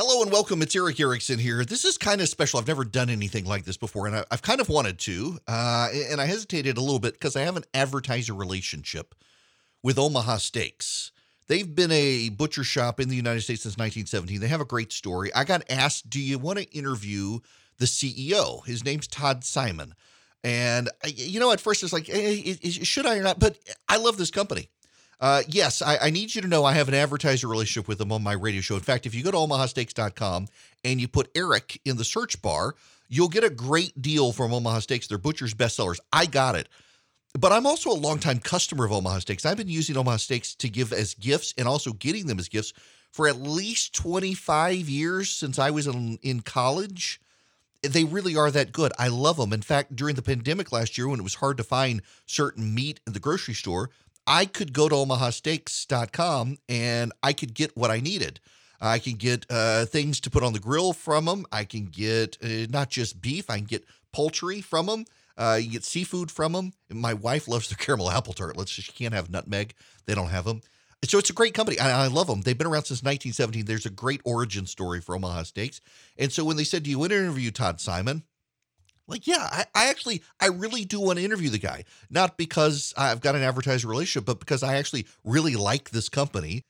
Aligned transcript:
Hello 0.00 0.22
and 0.22 0.30
welcome. 0.30 0.62
It's 0.62 0.76
Erick 0.76 1.00
Erickson 1.00 1.40
here. 1.40 1.64
This 1.64 1.84
is 1.84 1.98
kind 1.98 2.20
of 2.20 2.28
special. 2.28 2.60
I've 2.60 2.68
never 2.68 2.84
done 2.84 3.10
anything 3.10 3.44
like 3.46 3.64
this 3.64 3.76
before, 3.76 4.06
and 4.06 4.14
I, 4.14 4.24
have 4.30 4.42
kind 4.42 4.60
of 4.60 4.68
wanted 4.68 4.96
to. 5.00 5.40
Uh, 5.48 5.88
and 6.08 6.20
I 6.20 6.26
hesitated 6.26 6.76
a 6.76 6.80
little 6.80 7.00
bit 7.00 7.14
because 7.14 7.34
I 7.34 7.40
have 7.40 7.56
an 7.56 7.64
advertiser 7.74 8.32
relationship 8.32 9.16
with 9.82 9.98
Omaha 9.98 10.36
Steaks. 10.36 11.10
They've 11.48 11.74
been 11.74 11.90
a 11.90 12.28
butcher 12.28 12.62
shop 12.62 13.00
in 13.00 13.08
the 13.08 13.16
United 13.16 13.40
States 13.40 13.62
since 13.62 13.76
1917. 13.76 14.40
They 14.40 14.46
have 14.46 14.60
a 14.60 14.64
great 14.64 14.92
story. 14.92 15.34
I 15.34 15.42
got 15.42 15.68
asked, 15.68 16.08
Do 16.08 16.20
you 16.20 16.38
want 16.38 16.60
to 16.60 16.70
interview 16.70 17.40
the 17.78 17.86
CEO? 17.86 18.64
His 18.64 18.84
name's 18.84 19.08
Todd 19.08 19.42
Simon. 19.42 19.94
And, 20.44 20.90
uh, 21.04 21.08
you 21.12 21.40
know, 21.40 21.50
at 21.50 21.60
first 21.60 21.82
it's 21.82 21.92
like, 21.92 22.08
eh, 22.08 22.12
eh, 22.46 22.54
hey, 22.62 22.70
should 22.70 23.04
I 23.04 23.18
or 23.18 23.24
not? 23.24 23.40
But 23.40 23.58
I 23.88 23.96
love 23.96 24.16
this 24.16 24.30
company. 24.30 24.68
Uh, 25.20 25.42
yes, 25.48 25.82
I, 25.82 25.98
I, 25.98 26.10
need 26.10 26.32
you 26.34 26.42
to 26.42 26.48
know 26.48 26.64
I 26.64 26.74
have 26.74 26.86
an 26.86 26.94
advertiser 26.94 27.48
relationship 27.48 27.88
with 27.88 27.98
them 27.98 28.12
on 28.12 28.22
my 28.22 28.34
radio 28.34 28.60
show. 28.60 28.76
In 28.76 28.80
fact, 28.80 29.04
if 29.04 29.16
you 29.16 29.24
go 29.24 29.32
to 29.32 29.36
omahasteaks.com 29.36 30.46
and 30.84 31.00
you 31.00 31.08
put 31.08 31.28
Eric 31.34 31.80
in 31.84 31.96
the 31.96 32.04
search 32.04 32.40
bar, 32.40 32.76
you'll 33.08 33.28
get 33.28 33.42
a 33.42 33.50
great 33.50 34.00
deal 34.00 34.32
from 34.32 34.52
Omaha 34.52 34.78
Steaks. 34.78 35.08
They're 35.08 35.18
butcher's 35.18 35.54
bestsellers. 35.54 35.98
I 36.12 36.26
got 36.26 36.54
it. 36.54 36.68
But 37.36 37.52
I'm 37.52 37.66
also 37.66 37.90
a 37.90 37.92
longtime 37.92 38.38
customer 38.38 38.84
of 38.84 38.92
Omaha 38.92 39.18
Steaks. 39.20 39.44
I've 39.44 39.56
been 39.56 39.68
using 39.68 39.96
Omaha 39.96 40.18
Steaks 40.18 40.54
to 40.56 40.68
give 40.68 40.92
as 40.92 41.14
gifts 41.14 41.52
and 41.58 41.66
also 41.66 41.92
getting 41.92 42.26
them 42.26 42.38
as 42.38 42.48
gifts 42.48 42.72
for 43.10 43.26
at 43.26 43.40
least 43.40 43.94
25 43.94 44.88
years 44.88 45.30
since 45.30 45.58
I 45.58 45.70
was 45.70 45.88
in, 45.88 46.18
in 46.22 46.40
college. 46.40 47.20
They 47.82 48.04
really 48.04 48.36
are 48.36 48.50
that 48.50 48.72
good. 48.72 48.92
I 48.98 49.08
love 49.08 49.36
them. 49.36 49.52
In 49.52 49.62
fact, 49.62 49.96
during 49.96 50.14
the 50.14 50.22
pandemic 50.22 50.72
last 50.72 50.96
year, 50.96 51.08
when 51.08 51.20
it 51.20 51.24
was 51.24 51.36
hard 51.36 51.56
to 51.56 51.64
find 51.64 52.02
certain 52.26 52.74
meat 52.74 53.00
in 53.06 53.12
the 53.12 53.20
grocery 53.20 53.54
store, 53.54 53.90
I 54.28 54.44
could 54.44 54.74
go 54.74 54.90
to 54.90 54.94
omahasteaks.com 54.94 56.58
and 56.68 57.12
I 57.22 57.32
could 57.32 57.54
get 57.54 57.74
what 57.74 57.90
I 57.90 58.00
needed. 58.00 58.40
I 58.78 58.98
can 58.98 59.14
get 59.14 59.46
uh, 59.48 59.86
things 59.86 60.20
to 60.20 60.30
put 60.30 60.42
on 60.42 60.52
the 60.52 60.58
grill 60.58 60.92
from 60.92 61.24
them. 61.24 61.46
I 61.50 61.64
can 61.64 61.86
get 61.86 62.36
uh, 62.44 62.66
not 62.68 62.90
just 62.90 63.22
beef, 63.22 63.48
I 63.48 63.56
can 63.56 63.64
get 63.64 63.86
poultry 64.12 64.60
from 64.60 64.86
them. 64.86 65.06
Uh, 65.38 65.58
you 65.60 65.70
get 65.70 65.84
seafood 65.84 66.30
from 66.30 66.52
them. 66.52 66.72
My 66.92 67.14
wife 67.14 67.48
loves 67.48 67.70
their 67.70 67.78
caramel 67.78 68.10
apple 68.10 68.34
tartlets. 68.34 68.70
She 68.70 68.92
can't 68.92 69.14
have 69.14 69.30
nutmeg. 69.30 69.74
They 70.04 70.14
don't 70.14 70.28
have 70.28 70.44
them. 70.44 70.60
So 71.04 71.16
it's 71.16 71.30
a 71.30 71.34
great 71.34 71.54
company. 71.54 71.78
I, 71.78 72.04
I, 72.04 72.06
love 72.08 72.26
them. 72.26 72.42
They've 72.42 72.58
been 72.58 72.66
around 72.66 72.84
since 72.84 73.02
1917. 73.02 73.64
There's 73.64 73.86
a 73.86 73.90
great 73.90 74.20
origin 74.24 74.66
story 74.66 75.00
for 75.00 75.14
Omaha 75.14 75.44
Steaks. 75.44 75.80
And 76.18 76.30
so 76.30 76.44
when 76.44 76.56
they 76.56 76.64
said, 76.64 76.82
"Do 76.82 76.90
you 76.90 76.98
want 76.98 77.12
to 77.12 77.18
interview 77.18 77.52
Todd 77.52 77.80
Simon?" 77.80 78.24
Like 79.08 79.26
yeah 79.26 79.48
I, 79.50 79.64
I, 79.74 79.88
actually 79.88 80.22
i 80.40 80.46
really 80.46 80.84
do 80.84 81.00
want 81.00 81.18
to 81.18 81.24
interview 81.24 81.50
the 81.50 81.58
guy 81.58 81.84
not 82.10 82.36
because 82.36 82.94
i've 82.96 83.20
got 83.20 83.34
an 83.34 83.42
advertiser 83.42 83.88
relationship 83.88 84.26
but 84.26 84.38
because 84.38 84.62
i 84.62 84.76
actually 84.76 85.06
really 85.24 85.56
like 85.56 85.90
this 85.90 86.08
company 86.08 86.62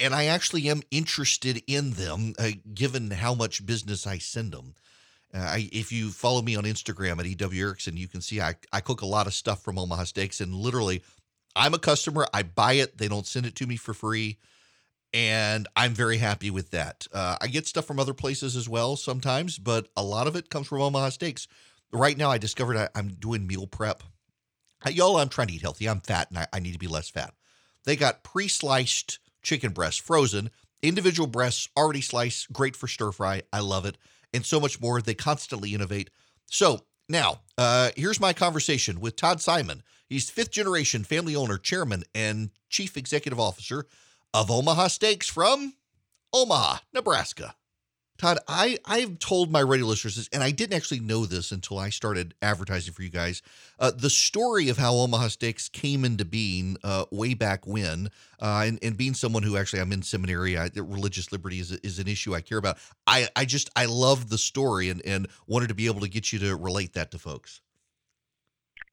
and 0.00 0.14
i 0.14 0.24
actually 0.24 0.68
am 0.68 0.82
interested 0.90 1.62
in 1.66 1.92
them 1.92 2.34
uh, 2.38 2.50
given 2.74 3.10
how 3.10 3.34
much 3.34 3.64
business 3.64 4.06
i 4.06 4.18
send 4.18 4.52
them 4.52 4.74
uh, 5.34 5.38
I, 5.38 5.68
if 5.72 5.92
you 5.92 6.10
follow 6.10 6.42
me 6.42 6.56
on 6.56 6.64
instagram 6.64 7.20
at 7.20 7.26
ew 7.26 7.60
erickson 7.60 7.96
you 7.96 8.08
can 8.08 8.20
see 8.20 8.40
I, 8.40 8.54
I 8.72 8.80
cook 8.80 9.02
a 9.02 9.06
lot 9.06 9.26
of 9.26 9.34
stuff 9.34 9.62
from 9.62 9.78
omaha 9.78 10.04
steaks 10.04 10.40
and 10.40 10.54
literally 10.54 11.02
i'm 11.54 11.74
a 11.74 11.78
customer 11.78 12.26
i 12.32 12.42
buy 12.42 12.74
it 12.74 12.98
they 12.98 13.08
don't 13.08 13.26
send 13.26 13.46
it 13.46 13.54
to 13.56 13.66
me 13.66 13.76
for 13.76 13.94
free 13.94 14.38
and 15.14 15.68
I'm 15.76 15.94
very 15.94 16.18
happy 16.18 16.50
with 16.50 16.72
that. 16.72 17.06
Uh, 17.12 17.36
I 17.40 17.46
get 17.46 17.68
stuff 17.68 17.86
from 17.86 18.00
other 18.00 18.12
places 18.12 18.56
as 18.56 18.68
well 18.68 18.96
sometimes, 18.96 19.58
but 19.58 19.86
a 19.96 20.02
lot 20.02 20.26
of 20.26 20.34
it 20.34 20.50
comes 20.50 20.66
from 20.66 20.82
Omaha 20.82 21.10
Steaks, 21.10 21.46
right 21.94 22.18
now 22.18 22.30
I 22.30 22.38
discovered 22.38 22.76
I, 22.76 22.88
am 22.94 23.08
doing 23.08 23.46
meal 23.46 23.66
prep. 23.66 24.02
Y'all, 24.90 25.16
I'm 25.16 25.30
trying 25.30 25.46
to 25.48 25.54
eat 25.54 25.62
healthy. 25.62 25.88
I'm 25.88 26.00
fat 26.00 26.28
and 26.28 26.38
I, 26.38 26.46
I 26.52 26.58
need 26.58 26.72
to 26.72 26.78
be 26.78 26.88
less 26.88 27.08
fat. 27.08 27.32
They 27.84 27.96
got 27.96 28.22
pre 28.22 28.48
sliced 28.48 29.18
chicken 29.42 29.72
breasts, 29.72 30.00
frozen, 30.00 30.50
individual 30.82 31.26
breasts 31.26 31.68
already 31.76 32.00
sliced, 32.00 32.52
great 32.52 32.76
for 32.76 32.86
stir 32.86 33.12
fry. 33.12 33.42
I 33.52 33.60
love 33.60 33.86
it. 33.86 33.96
And 34.34 34.44
so 34.44 34.60
much 34.60 34.80
more. 34.80 35.00
They 35.00 35.14
constantly 35.14 35.74
innovate. 35.74 36.10
So 36.46 36.80
now, 37.08 37.40
uh, 37.56 37.90
here's 37.96 38.20
my 38.20 38.32
conversation 38.32 39.00
with 39.00 39.16
Todd 39.16 39.40
Simon. 39.40 39.82
He's 40.06 40.28
fifth 40.28 40.50
generation 40.50 41.04
family 41.04 41.36
owner, 41.36 41.56
chairman, 41.56 42.04
and 42.14 42.50
chief 42.68 42.96
executive 42.96 43.40
officer 43.40 43.86
of 44.32 44.50
Omaha 44.50 44.88
Steaks 44.88 45.28
from 45.28 45.74
Omaha, 46.32 46.78
Nebraska. 46.92 47.54
Todd, 48.16 48.38
I, 48.46 48.78
I've 48.84 49.18
told 49.18 49.50
my 49.50 49.58
radio 49.58 49.86
listeners 49.86 50.14
this, 50.14 50.28
and 50.32 50.40
I 50.42 50.52
didn't 50.52 50.76
actually 50.76 51.00
know 51.00 51.26
this 51.26 51.50
until 51.50 51.78
I 51.78 51.90
started 51.90 52.34
advertising 52.40 52.94
for 52.94 53.02
you 53.02 53.10
guys. 53.10 53.42
Uh, 53.78 53.90
the 53.90 54.08
story 54.08 54.68
of 54.68 54.78
how 54.78 54.94
Omaha 54.94 55.28
Steaks 55.28 55.68
came 55.68 56.04
into 56.04 56.24
being 56.24 56.76
uh, 56.84 57.06
way 57.10 57.34
back 57.34 57.66
when, 57.66 58.10
uh, 58.40 58.62
and, 58.66 58.78
and 58.82 58.96
being 58.96 59.14
someone 59.14 59.42
who 59.42 59.56
actually 59.56 59.80
I'm 59.80 59.92
in 59.92 60.02
seminary, 60.02 60.56
I, 60.56 60.70
religious 60.76 61.32
liberty 61.32 61.58
is, 61.58 61.72
is 61.72 61.98
an 61.98 62.06
issue 62.06 62.36
I 62.36 62.40
care 62.40 62.58
about. 62.58 62.78
I, 63.08 63.28
I 63.34 63.44
just, 63.44 63.68
I 63.74 63.86
love 63.86 64.28
the 64.28 64.38
story 64.38 64.90
and, 64.90 65.02
and 65.04 65.26
wanted 65.48 65.68
to 65.70 65.74
be 65.74 65.86
able 65.86 66.00
to 66.00 66.08
get 66.08 66.32
you 66.32 66.38
to 66.38 66.54
relate 66.54 66.92
that 66.92 67.10
to 67.10 67.18
folks. 67.18 67.62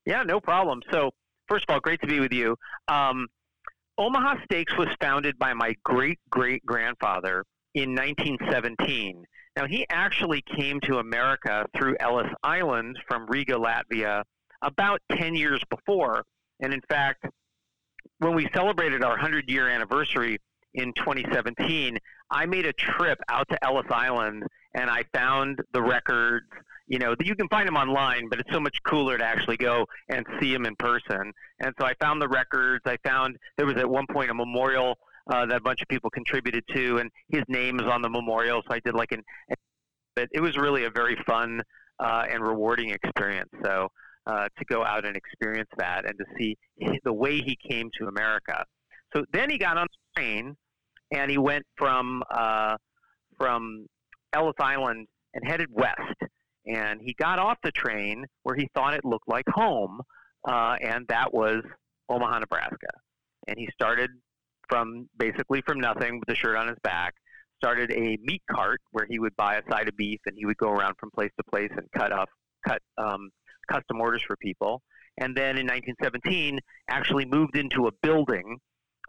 Yeah, 0.03 0.23
no 0.23 0.39
problem. 0.39 0.81
So, 0.91 1.11
first 1.47 1.65
of 1.69 1.73
all, 1.73 1.79
great 1.79 2.01
to 2.01 2.07
be 2.07 2.19
with 2.19 2.33
you. 2.33 2.57
Um, 2.87 3.27
Omaha 3.99 4.43
Steaks 4.45 4.75
was 4.77 4.87
founded 4.99 5.37
by 5.37 5.53
my 5.53 5.75
great 5.83 6.17
great 6.31 6.65
grandfather 6.65 7.45
in 7.73 7.95
1917. 7.95 9.25
Now, 9.55 9.65
he 9.67 9.85
actually 9.89 10.43
came 10.55 10.79
to 10.81 10.99
America 10.99 11.65
through 11.75 11.97
Ellis 11.99 12.31
Island 12.43 12.97
from 13.07 13.27
Riga, 13.27 13.53
Latvia, 13.53 14.23
about 14.61 15.01
10 15.11 15.35
years 15.35 15.61
before. 15.69 16.23
And 16.61 16.73
in 16.73 16.81
fact, 16.89 17.25
when 18.19 18.35
we 18.35 18.47
celebrated 18.53 19.03
our 19.03 19.11
100 19.11 19.49
year 19.49 19.67
anniversary 19.67 20.37
in 20.73 20.93
2017, 20.93 21.97
I 22.29 22.45
made 22.45 22.65
a 22.65 22.73
trip 22.73 23.19
out 23.29 23.47
to 23.49 23.63
Ellis 23.63 23.87
Island 23.89 24.43
and 24.73 24.89
I 24.89 25.03
found 25.13 25.59
the 25.73 25.81
records. 25.81 26.47
You 26.87 26.99
know, 26.99 27.15
you 27.21 27.35
can 27.35 27.47
find 27.49 27.67
them 27.67 27.75
online, 27.75 28.29
but 28.29 28.39
it's 28.39 28.51
so 28.51 28.59
much 28.59 28.77
cooler 28.83 29.17
to 29.17 29.23
actually 29.23 29.57
go 29.57 29.85
and 30.09 30.25
see 30.39 30.53
them 30.53 30.65
in 30.65 30.75
person. 30.75 31.33
And 31.59 31.73
so 31.79 31.85
I 31.85 31.93
found 31.95 32.21
the 32.21 32.27
records. 32.27 32.83
I 32.85 32.97
found 33.03 33.37
there 33.57 33.65
was 33.65 33.77
at 33.77 33.89
one 33.89 34.05
point 34.11 34.29
a 34.29 34.33
memorial 34.33 34.97
uh, 35.29 35.45
that 35.45 35.57
a 35.57 35.61
bunch 35.61 35.81
of 35.81 35.87
people 35.87 36.09
contributed 36.09 36.63
to, 36.75 36.97
and 36.97 37.09
his 37.29 37.43
name 37.47 37.79
is 37.79 37.85
on 37.85 38.01
the 38.01 38.09
memorial. 38.09 38.61
So 38.67 38.73
I 38.73 38.79
did 38.79 38.95
like 38.95 39.11
an, 39.11 39.23
but 40.15 40.27
it 40.31 40.41
was 40.41 40.57
really 40.57 40.85
a 40.85 40.89
very 40.89 41.17
fun 41.25 41.61
uh, 41.99 42.25
and 42.29 42.43
rewarding 42.43 42.89
experience. 42.89 43.49
So 43.63 43.87
uh, 44.27 44.47
to 44.57 44.65
go 44.65 44.83
out 44.85 45.05
and 45.05 45.15
experience 45.15 45.69
that 45.77 46.05
and 46.05 46.17
to 46.17 46.25
see 46.37 46.55
the 47.03 47.13
way 47.13 47.41
he 47.41 47.57
came 47.69 47.89
to 47.99 48.07
America. 48.07 48.63
So 49.15 49.25
then 49.33 49.49
he 49.49 49.57
got 49.57 49.77
on 49.77 49.87
the 49.91 50.21
train 50.21 50.55
and 51.11 51.29
he 51.29 51.37
went 51.37 51.65
from 51.77 52.23
uh, 52.31 52.77
from 53.37 53.87
Ellis 54.33 54.55
Island 54.59 55.07
and 55.33 55.47
headed 55.47 55.67
west. 55.71 55.97
And 56.67 57.01
he 57.01 57.13
got 57.13 57.39
off 57.39 57.57
the 57.63 57.71
train 57.71 58.25
where 58.43 58.55
he 58.55 58.67
thought 58.75 58.93
it 58.93 59.03
looked 59.03 59.27
like 59.27 59.45
home, 59.49 59.99
uh, 60.47 60.75
and 60.79 61.07
that 61.07 61.33
was 61.33 61.63
Omaha, 62.07 62.39
Nebraska. 62.39 62.91
And 63.47 63.57
he 63.57 63.67
started 63.73 64.11
from 64.71 65.09
basically 65.19 65.61
from 65.67 65.79
nothing 65.79 66.19
with 66.19 66.29
a 66.29 66.35
shirt 66.35 66.55
on 66.55 66.69
his 66.69 66.77
back, 66.81 67.13
started 67.61 67.91
a 67.91 68.17
meat 68.23 68.41
cart 68.49 68.79
where 68.91 69.05
he 69.07 69.19
would 69.19 69.35
buy 69.35 69.55
a 69.55 69.61
side 69.69 69.89
of 69.89 69.97
beef 69.97 70.19
and 70.25 70.35
he 70.37 70.45
would 70.45 70.57
go 70.57 70.69
around 70.69 70.95
from 70.97 71.11
place 71.11 71.29
to 71.37 71.43
place 71.51 71.69
and 71.75 71.85
cut 71.95 72.13
off 72.13 72.29
cut 72.65 72.81
um, 72.97 73.29
custom 73.69 73.99
orders 73.99 74.23
for 74.25 74.37
people. 74.37 74.81
And 75.17 75.35
then 75.35 75.57
in 75.57 75.67
1917, 75.67 76.59
actually 76.89 77.25
moved 77.25 77.57
into 77.57 77.87
a 77.87 77.91
building, 78.01 78.57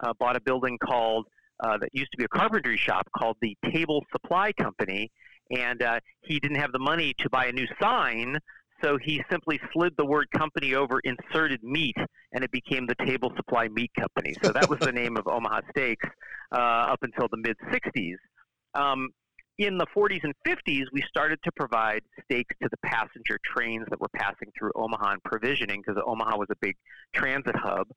uh, 0.03 0.13
bought 0.19 0.35
a 0.35 0.41
building 0.41 0.77
called 0.83 1.27
uh, 1.63 1.77
that 1.77 1.89
used 1.93 2.11
to 2.11 2.17
be 2.17 2.25
a 2.25 2.27
carpentry 2.27 2.77
shop 2.77 3.07
called 3.17 3.37
the 3.41 3.55
Table 3.71 4.03
Supply 4.11 4.51
Company. 4.53 5.09
And 5.57 5.81
uh, 5.81 5.99
he 6.21 6.39
didn't 6.39 6.57
have 6.57 6.71
the 6.71 6.79
money 6.79 7.13
to 7.19 7.29
buy 7.29 7.45
a 7.45 7.51
new 7.51 7.67
sign, 7.81 8.37
so 8.83 8.97
he 8.97 9.23
simply 9.31 9.59
slid 9.71 9.93
the 9.97 10.05
word 10.05 10.27
company 10.31 10.75
over, 10.75 10.99
inserted 11.03 11.63
meat, 11.63 11.95
and 12.33 12.43
it 12.43 12.51
became 12.51 12.85
the 12.85 12.95
Table 13.05 13.31
Supply 13.35 13.67
Meat 13.69 13.91
Company. 13.97 14.35
So 14.43 14.51
that 14.51 14.69
was 14.69 14.79
the 14.79 14.91
name 15.01 15.17
of 15.17 15.27
Omaha 15.27 15.61
Steaks 15.69 16.07
uh, 16.51 16.57
up 16.57 16.99
until 17.01 17.27
the 17.29 17.37
mid 17.37 17.55
60s. 17.71 18.15
Um, 18.75 19.09
in 19.59 19.77
the 19.77 19.85
40s 19.95 20.23
and 20.23 20.33
50s, 20.47 20.85
we 20.91 21.03
started 21.07 21.39
to 21.43 21.51
provide 21.51 22.01
steaks 22.23 22.55
to 22.61 22.69
the 22.69 22.77
passenger 22.83 23.39
trains 23.45 23.85
that 23.89 24.01
were 24.01 24.09
passing 24.15 24.49
through 24.57 24.71
Omaha 24.75 25.11
and 25.11 25.23
provisioning 25.23 25.83
because 25.85 26.01
Omaha 26.05 26.37
was 26.37 26.47
a 26.51 26.55
big 26.59 26.75
transit 27.13 27.55
hub. 27.55 27.87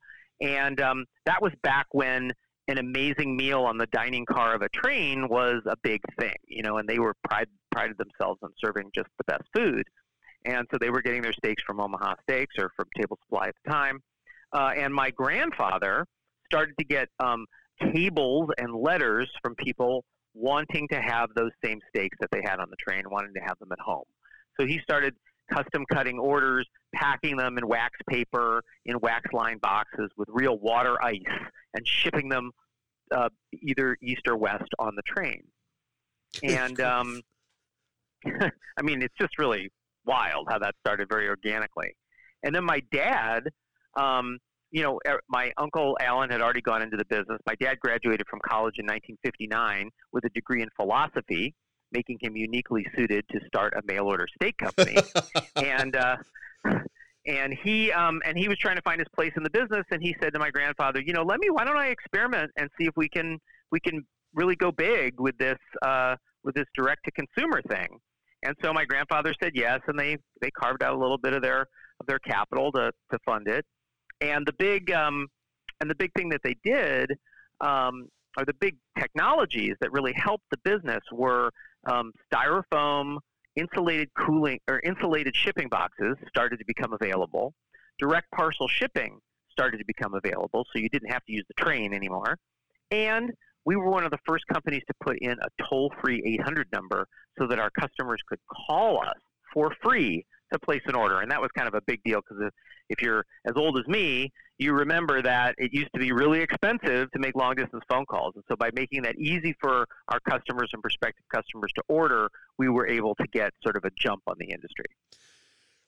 And 0.43 0.81
um, 0.83 1.07
that 1.25 1.41
was 1.41 1.53
back 1.63 1.87
when 1.93 2.31
an 2.69 2.79
amazing 2.79 3.37
meal 3.37 3.63
on 3.63 3.79
the 3.79 3.87
dining 3.87 4.27
car 4.27 4.55
of 4.55 4.63
a 4.63 4.69
train 4.69 5.29
was 5.29 5.63
a 5.67 5.77
big 5.83 6.01
thing, 6.19 6.35
you 6.47 6.63
know, 6.63 6.77
and 6.77 6.89
they 6.89 6.99
were 6.99 7.15
pride, 7.25 7.49
prided 7.71 7.97
themselves 7.97 8.39
on 8.43 8.51
serving 8.63 8.91
just 8.95 9.09
the 9.19 9.25
best 9.25 9.45
food. 9.55 9.85
And 10.47 10.67
so 10.71 10.79
they 10.81 10.91
were 10.91 11.03
getting 11.03 11.23
their 11.23 11.33
steaks 11.33 11.63
from 11.67 11.81
Omaha 11.81 12.15
Steaks 12.23 12.55
or 12.59 12.71
from 12.77 12.87
Table 12.97 13.19
Supply 13.25 13.49
at 13.49 13.55
the 13.65 13.71
time. 13.71 14.01
Uh, 14.53 14.71
and 14.77 14.95
my 14.95 15.11
grandfather 15.11 16.07
started 16.47 16.75
to 16.79 16.85
get 16.85 17.09
um, 17.19 17.47
cables 17.93 18.49
and 18.59 18.75
letters 18.75 19.29
from 19.43 19.55
people 19.57 20.05
wanting 20.35 20.87
to 20.89 21.01
have 21.01 21.31
those 21.35 21.51
same 21.65 21.81
steaks 21.89 22.17
that 22.21 22.29
they 22.31 22.43
had 22.45 22.61
on 22.61 22.69
the 22.71 22.77
train, 22.77 23.03
wanting 23.11 23.35
to 23.35 23.41
have 23.41 23.59
them 23.59 23.73
at 23.73 23.81
home. 23.81 24.05
So 24.59 24.67
he 24.67 24.79
started 24.81 25.15
custom 25.53 25.85
cutting 25.93 26.19
orders, 26.19 26.67
packing 26.95 27.37
them 27.37 27.59
in 27.59 27.67
wax 27.67 27.99
paper, 28.09 28.63
in 28.85 28.99
wax 29.01 29.25
lined 29.33 29.61
boxes 29.61 30.11
with 30.17 30.29
real 30.31 30.59
water 30.59 31.03
ice, 31.03 31.21
and 31.75 31.87
shipping 31.87 32.29
them 32.29 32.53
uh, 33.15 33.29
either 33.63 33.97
east 34.03 34.23
or 34.29 34.37
west 34.37 34.69
on 34.79 34.95
the 34.95 35.03
train. 35.03 35.43
And 36.43 36.81
um, 36.81 37.21
I 38.27 38.83
mean, 38.83 39.03
it's 39.03 39.15
just 39.19 39.39
really 39.39 39.71
wild 40.07 40.47
how 40.51 40.59
that 40.59 40.75
started 40.81 41.09
very 41.09 41.29
organically. 41.29 41.95
And 42.43 42.55
then 42.55 42.65
my 42.65 42.81
dad, 42.93 43.49
um, 43.97 44.39
you 44.71 44.83
know, 44.83 44.99
er, 45.07 45.21
my 45.29 45.53
uncle 45.59 45.97
Alan 46.01 46.31
had 46.31 46.41
already 46.41 46.61
gone 46.61 46.83
into 46.83 46.97
the 46.97 47.05
business. 47.07 47.39
My 47.47 47.55
dad 47.61 47.79
graduated 47.81 48.27
from 48.29 48.41
college 48.47 48.75
in 48.79 48.87
1959 48.87 49.91
with 50.13 50.25
a 50.25 50.31
degree 50.31 50.63
in 50.63 50.69
philosophy, 50.77 51.55
making 51.93 52.19
him 52.21 52.37
uniquely 52.37 52.87
suited 52.97 53.25
to 53.31 53.41
start 53.47 53.75
a 53.75 53.83
mail 53.87 54.05
order 54.05 54.27
steak 54.35 54.57
company. 54.59 54.97
and 55.57 55.97
uh, 55.97 56.17
and 57.27 57.57
he 57.63 57.93
um, 57.93 58.21
and 58.25 58.39
he 58.39 58.49
was 58.49 58.59
trying 58.59 58.77
to 58.77 58.83
find 58.83 59.01
his 59.01 59.09
place 59.15 59.33
in 59.37 59.43
the 59.43 59.51
business. 59.51 59.85
And 59.91 60.03
he 60.03 60.15
said 60.23 60.33
to 60.35 60.39
my 60.39 60.51
grandfather, 60.51 61.01
you 61.01 61.13
know, 61.13 61.23
let 61.23 61.41
me. 61.41 61.51
Why 61.51 61.65
don't 61.65 61.77
I 61.77 61.89
experiment 61.89 62.51
and 62.57 62.69
see 62.79 62.87
if 62.87 62.97
we 62.97 63.09
can 63.09 63.39
we 63.71 63.81
can 63.81 64.05
really 64.35 64.57
go 64.57 64.71
big 64.71 65.19
with 65.19 65.37
this 65.39 65.59
uh, 65.83 66.17
with 66.45 66.55
this 66.55 66.67
direct 66.75 67.05
to 67.05 67.11
consumer 67.13 67.63
thing. 67.63 67.99
And 68.43 68.55
so 68.63 68.73
my 68.73 68.85
grandfather 68.85 69.35
said 69.43 69.53
yes, 69.55 69.81
and 69.87 69.99
they 69.99 70.19
they 70.41 70.51
carved 70.51 70.83
out 70.83 70.95
a 70.95 70.99
little 70.99 71.19
bit 71.19 71.33
of 71.33 71.43
their 71.43 71.67
of 72.01 72.07
their 72.07 72.19
capital 72.19 72.71
to 72.73 72.93
to 73.11 73.19
fund 73.25 73.49
it. 73.49 73.65
And 74.21 74.47
the 74.47 74.53
big 74.59 74.91
um, 74.93 75.27
and 75.81 75.91
the 75.91 75.95
big 75.95 76.11
thing 76.17 76.29
that 76.31 76.41
they 76.45 76.57
did, 76.65 77.13
um, 77.61 78.09
or 78.39 78.45
the 78.45 78.55
big 78.55 78.77
technologies 78.99 79.75
that 79.81 79.93
really 79.93 80.15
helped 80.15 80.45
the 80.51 80.59
business 80.65 81.01
were 81.13 81.51
um, 81.91 82.13
styrofoam 82.33 83.19
insulated 83.57 84.09
cooling 84.19 84.59
or 84.69 84.81
insulated 84.85 85.35
shipping 85.35 85.69
boxes 85.69 86.17
started 86.29 86.59
to 86.59 86.65
become 86.67 86.93
available. 86.93 87.55
Direct 87.99 88.31
parcel 88.31 88.69
shipping 88.69 89.19
started 89.51 89.79
to 89.79 89.85
become 89.87 90.15
available, 90.15 90.67
so 90.71 90.79
you 90.79 90.91
didn't 90.91 91.11
have 91.11 91.25
to 91.25 91.33
use 91.33 91.45
the 91.49 91.55
train 91.63 91.95
anymore. 91.95 92.37
And 92.91 93.33
we 93.67 93.75
were 93.77 93.91
one 93.91 94.05
of 94.05 94.13
the 94.13 94.19
first 94.27 94.47
companies 94.47 94.83
to 94.87 94.95
put 95.03 95.19
in 95.19 95.33
a 95.33 95.65
toll 95.69 95.93
free 96.01 96.23
800 96.25 96.69
number 96.73 97.07
so 97.39 97.47
that 97.49 97.59
our 97.59 97.71
customers 97.71 98.21
could 98.29 98.39
call 98.67 99.03
us 99.03 99.19
for 99.53 99.75
free 99.83 100.25
to 100.53 100.59
place 100.61 100.83
an 100.87 100.95
order. 100.95 101.21
And 101.21 101.31
that 101.33 101.41
was 101.41 101.51
kind 101.57 101.67
of 101.67 101.75
a 101.75 101.81
big 101.81 102.01
deal 102.05 102.21
because 102.21 102.47
if, 102.47 102.55
if 102.89 103.03
you're 103.03 103.25
as 103.45 103.55
old 103.57 103.77
as 103.79 103.87
me, 103.89 104.33
you 104.59 104.73
remember 104.73 105.21
that 105.21 105.57
it 105.59 105.75
used 105.75 105.91
to 105.95 106.01
be 106.01 106.13
really 106.13 106.41
expensive 106.41 107.11
to 107.11 107.19
make 107.19 107.35
long 107.35 107.57
distance 107.57 107.83
phone 107.91 108.07
calls. 108.07 108.35
And 108.37 108.45
so 108.49 108.55
by 108.57 108.71
making 108.73 109.03
that 109.03 109.17
easy 109.17 109.55
for 109.61 109.87
our 110.09 110.21
customers 110.21 110.71
and 110.73 110.81
prospective 110.81 111.25
customers 111.35 111.73
to 111.75 111.83
order, 111.89 112.31
we 112.59 112.69
were 112.69 112.87
able 112.87 113.17
to 113.17 113.27
get 113.33 113.53
sort 113.63 113.77
of 113.77 113.85
a 113.85 113.91
jump 113.99 114.23
on 114.29 114.37
the 114.39 114.47
industry. 114.47 114.87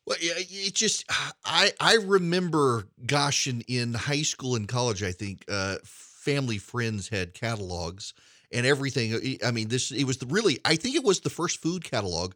Well, 0.04 0.16
yeah, 0.20 0.32
it 0.36 0.74
just 0.74 1.04
I 1.44 1.72
I 1.78 1.96
remember, 1.96 2.86
gosh, 3.06 3.46
in, 3.46 3.60
in 3.68 3.92
high 3.92 4.22
school 4.22 4.56
and 4.56 4.66
college, 4.66 5.02
I 5.02 5.12
think 5.12 5.44
uh, 5.48 5.76
family 6.18 6.58
friends 6.58 7.08
had 7.08 7.34
catalogs 7.34 8.12
and 8.52 8.66
everything. 8.66 9.38
I 9.44 9.50
mean, 9.50 9.68
this 9.68 9.90
it 9.90 10.04
was 10.04 10.18
the 10.18 10.26
really 10.26 10.58
I 10.64 10.76
think 10.76 10.96
it 10.96 11.04
was 11.04 11.20
the 11.20 11.30
first 11.30 11.62
food 11.62 11.84
catalog 11.84 12.34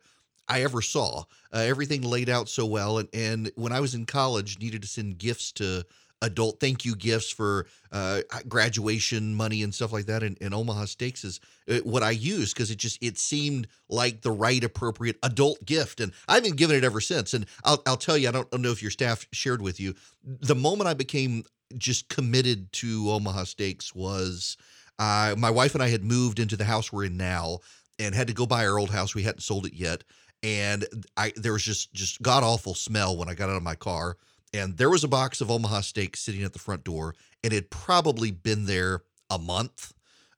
I 0.49 0.62
ever 0.62 0.82
saw. 0.82 1.25
Uh, 1.52 1.58
everything 1.58 2.02
laid 2.02 2.29
out 2.29 2.49
so 2.49 2.64
well, 2.67 2.99
and 2.99 3.08
and 3.12 3.50
when 3.56 3.73
I 3.73 3.81
was 3.81 3.94
in 3.94 4.06
college, 4.06 4.58
needed 4.58 4.82
to 4.82 4.88
send 4.88 5.19
gifts 5.19 5.52
to 5.52 5.84
adult 6.22 6.60
thank 6.60 6.84
you 6.84 6.96
gifts 6.96 7.30
for 7.30 7.66
uh, 7.90 8.20
graduation 8.48 9.34
money 9.34 9.62
and 9.62 9.74
stuff 9.74 9.92
like 9.92 10.06
that. 10.06 10.22
And, 10.22 10.38
and 10.40 10.54
Omaha 10.54 10.86
Steaks 10.86 11.24
is 11.24 11.40
uh, 11.69 11.78
what 11.78 12.02
I 12.02 12.12
use 12.12 12.54
because 12.54 12.70
it 12.70 12.78
just 12.78 13.02
it 13.02 13.19
seemed 13.19 13.66
like 13.90 14.22
the 14.22 14.30
right 14.30 14.64
appropriate 14.64 15.16
adult 15.22 15.62
gift, 15.66 16.00
and 16.00 16.12
I've 16.28 16.42
been 16.42 16.56
giving 16.56 16.76
it 16.76 16.84
ever 16.84 17.00
since. 17.00 17.34
And 17.34 17.44
I'll 17.64 17.82
I'll 17.86 17.96
tell 17.96 18.16
you, 18.16 18.28
I 18.28 18.32
don't, 18.32 18.50
know 18.62 18.70
if 18.70 18.80
your 18.80 18.90
staff 18.90 19.26
shared 19.32 19.60
with 19.60 19.78
you 19.78 19.94
the 20.24 20.54
moment 20.54 20.88
I 20.88 20.94
became 20.94 21.44
just 21.76 22.08
committed 22.08 22.72
to 22.72 23.10
Omaha 23.10 23.44
Steaks 23.44 23.94
was 23.94 24.56
uh, 24.98 25.34
my 25.38 25.50
wife 25.50 25.74
and 25.74 25.82
I 25.82 25.88
had 25.88 26.04
moved 26.04 26.38
into 26.38 26.56
the 26.56 26.64
house 26.64 26.92
we're 26.92 27.04
in 27.04 27.16
now 27.16 27.58
and 27.98 28.14
had 28.14 28.28
to 28.28 28.34
go 28.34 28.46
buy 28.46 28.66
our 28.66 28.78
old 28.78 28.90
house. 28.90 29.14
We 29.14 29.22
hadn't 29.22 29.40
sold 29.40 29.66
it 29.66 29.74
yet. 29.74 30.04
And 30.42 30.84
I 31.16 31.32
there 31.36 31.52
was 31.52 31.62
just 31.62 31.92
just 31.92 32.20
god 32.20 32.42
awful 32.42 32.74
smell 32.74 33.16
when 33.16 33.28
I 33.28 33.34
got 33.34 33.48
out 33.48 33.56
of 33.56 33.62
my 33.62 33.76
car. 33.76 34.16
And 34.54 34.76
there 34.76 34.90
was 34.90 35.04
a 35.04 35.08
box 35.08 35.40
of 35.40 35.50
Omaha 35.50 35.81
steaks 35.81 36.20
sitting 36.20 36.43
at 36.43 36.52
the 36.52 36.58
front 36.58 36.84
door, 36.84 37.14
and 37.43 37.52
it 37.52 37.56
had 37.56 37.70
probably 37.70 38.31
been 38.31 38.66
there 38.66 39.02
a 39.31 39.38
month. 39.38 39.94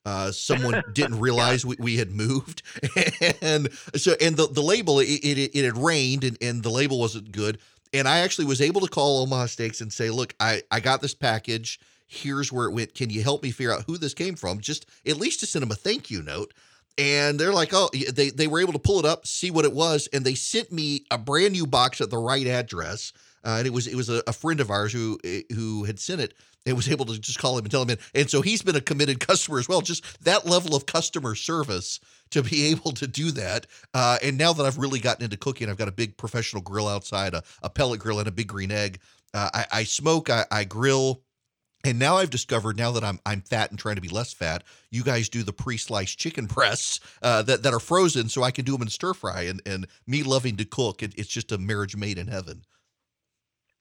Uh, 0.06 0.30
someone 0.30 0.82
didn't 0.92 1.18
realize 1.18 1.64
we, 1.64 1.76
we 1.78 1.96
had 1.96 2.10
moved, 2.10 2.62
and 3.42 3.72
so 3.96 4.14
and 4.20 4.36
the, 4.36 4.46
the 4.46 4.60
label 4.60 5.00
it, 5.00 5.06
it, 5.06 5.56
it 5.56 5.64
had 5.64 5.78
rained 5.78 6.24
and, 6.24 6.36
and 6.42 6.62
the 6.62 6.70
label 6.70 7.00
wasn't 7.00 7.32
good 7.32 7.58
and 7.94 8.08
I 8.08 8.18
actually 8.18 8.46
was 8.46 8.60
able 8.60 8.80
to 8.80 8.88
call 8.88 9.22
Omaha 9.22 9.46
Steaks 9.46 9.80
and 9.80 9.92
say, 9.92 10.10
look, 10.10 10.34
I, 10.40 10.62
I 10.70 10.80
got 10.80 11.00
this 11.00 11.14
package. 11.14 11.78
Here's 12.08 12.52
where 12.52 12.66
it 12.66 12.72
went. 12.72 12.94
Can 12.94 13.08
you 13.08 13.22
help 13.22 13.44
me 13.44 13.52
figure 13.52 13.72
out 13.72 13.84
who 13.86 13.96
this 13.96 14.14
came 14.14 14.34
from? 14.34 14.60
Just 14.60 14.86
at 15.06 15.16
least 15.16 15.40
to 15.40 15.46
send 15.46 15.62
them 15.62 15.70
a 15.70 15.76
thank 15.76 16.10
you 16.10 16.20
note. 16.20 16.52
And 16.98 17.38
they're 17.38 17.52
like, 17.52 17.70
oh, 17.72 17.88
they, 18.12 18.30
they 18.30 18.48
were 18.48 18.60
able 18.60 18.72
to 18.72 18.78
pull 18.80 18.98
it 18.98 19.04
up, 19.04 19.26
see 19.26 19.50
what 19.50 19.64
it 19.64 19.72
was, 19.72 20.08
and 20.12 20.24
they 20.24 20.34
sent 20.34 20.70
me 20.72 21.04
a 21.10 21.18
brand 21.18 21.52
new 21.52 21.66
box 21.66 22.00
at 22.00 22.10
the 22.10 22.18
right 22.18 22.46
address. 22.46 23.12
Uh, 23.44 23.56
and 23.58 23.66
it 23.66 23.72
was 23.72 23.86
it 23.86 23.94
was 23.94 24.08
a, 24.08 24.22
a, 24.26 24.32
friend 24.32 24.60
of 24.60 24.70
ours 24.70 24.92
who 24.92 25.18
who 25.54 25.84
had 25.84 25.98
sent 25.98 26.20
it. 26.20 26.34
And 26.66 26.74
was 26.74 26.88
able 26.88 27.04
to 27.04 27.18
just 27.18 27.38
call 27.38 27.58
him 27.58 27.66
and 27.66 27.70
tell 27.70 27.84
him. 27.84 27.98
And 28.14 28.30
so 28.30 28.40
he's 28.40 28.62
been 28.62 28.74
a 28.74 28.80
committed 28.80 29.20
customer 29.20 29.58
as 29.58 29.68
well. 29.68 29.82
Just 29.82 30.24
that 30.24 30.46
level 30.46 30.74
of 30.74 30.86
customer 30.86 31.34
service 31.34 32.00
to 32.30 32.42
be 32.42 32.68
able 32.68 32.92
to 32.92 33.06
do 33.06 33.30
that. 33.32 33.66
Uh, 33.92 34.16
and 34.22 34.38
now 34.38 34.54
that 34.54 34.64
I've 34.64 34.78
really 34.78 34.98
gotten 34.98 35.24
into 35.24 35.36
cooking, 35.36 35.68
I've 35.68 35.76
got 35.76 35.88
a 35.88 35.92
big 35.92 36.16
professional 36.16 36.62
grill 36.62 36.88
outside, 36.88 37.34
a, 37.34 37.42
a 37.62 37.68
pellet 37.68 38.00
grill, 38.00 38.18
and 38.18 38.26
a 38.26 38.32
big 38.32 38.48
green 38.48 38.72
egg. 38.72 38.98
Uh, 39.34 39.50
I, 39.52 39.66
I, 39.70 39.84
smoke, 39.84 40.30
I, 40.30 40.46
I 40.50 40.64
grill. 40.64 41.20
And 41.84 41.98
now 41.98 42.16
I've 42.16 42.30
discovered, 42.30 42.78
now 42.78 42.92
that 42.92 43.04
I'm 43.04 43.20
I'm 43.26 43.42
fat 43.42 43.70
and 43.70 43.78
trying 43.78 43.96
to 43.96 44.00
be 44.00 44.08
less 44.08 44.32
fat, 44.32 44.64
you 44.90 45.02
guys 45.02 45.28
do 45.28 45.42
the 45.42 45.52
pre-sliced 45.52 46.18
chicken 46.18 46.46
breasts 46.46 46.98
uh, 47.20 47.42
that 47.42 47.62
that 47.62 47.74
are 47.74 47.80
frozen, 47.80 48.30
so 48.30 48.42
I 48.42 48.52
can 48.52 48.64
do 48.64 48.72
them 48.72 48.82
in 48.82 48.88
stir 48.88 49.12
fry. 49.12 49.42
And 49.42 49.60
and 49.66 49.86
me 50.06 50.22
loving 50.22 50.56
to 50.56 50.64
cook, 50.64 51.02
it, 51.02 51.12
it's 51.18 51.28
just 51.28 51.52
a 51.52 51.58
marriage 51.58 51.94
made 51.94 52.16
in 52.16 52.28
heaven. 52.28 52.62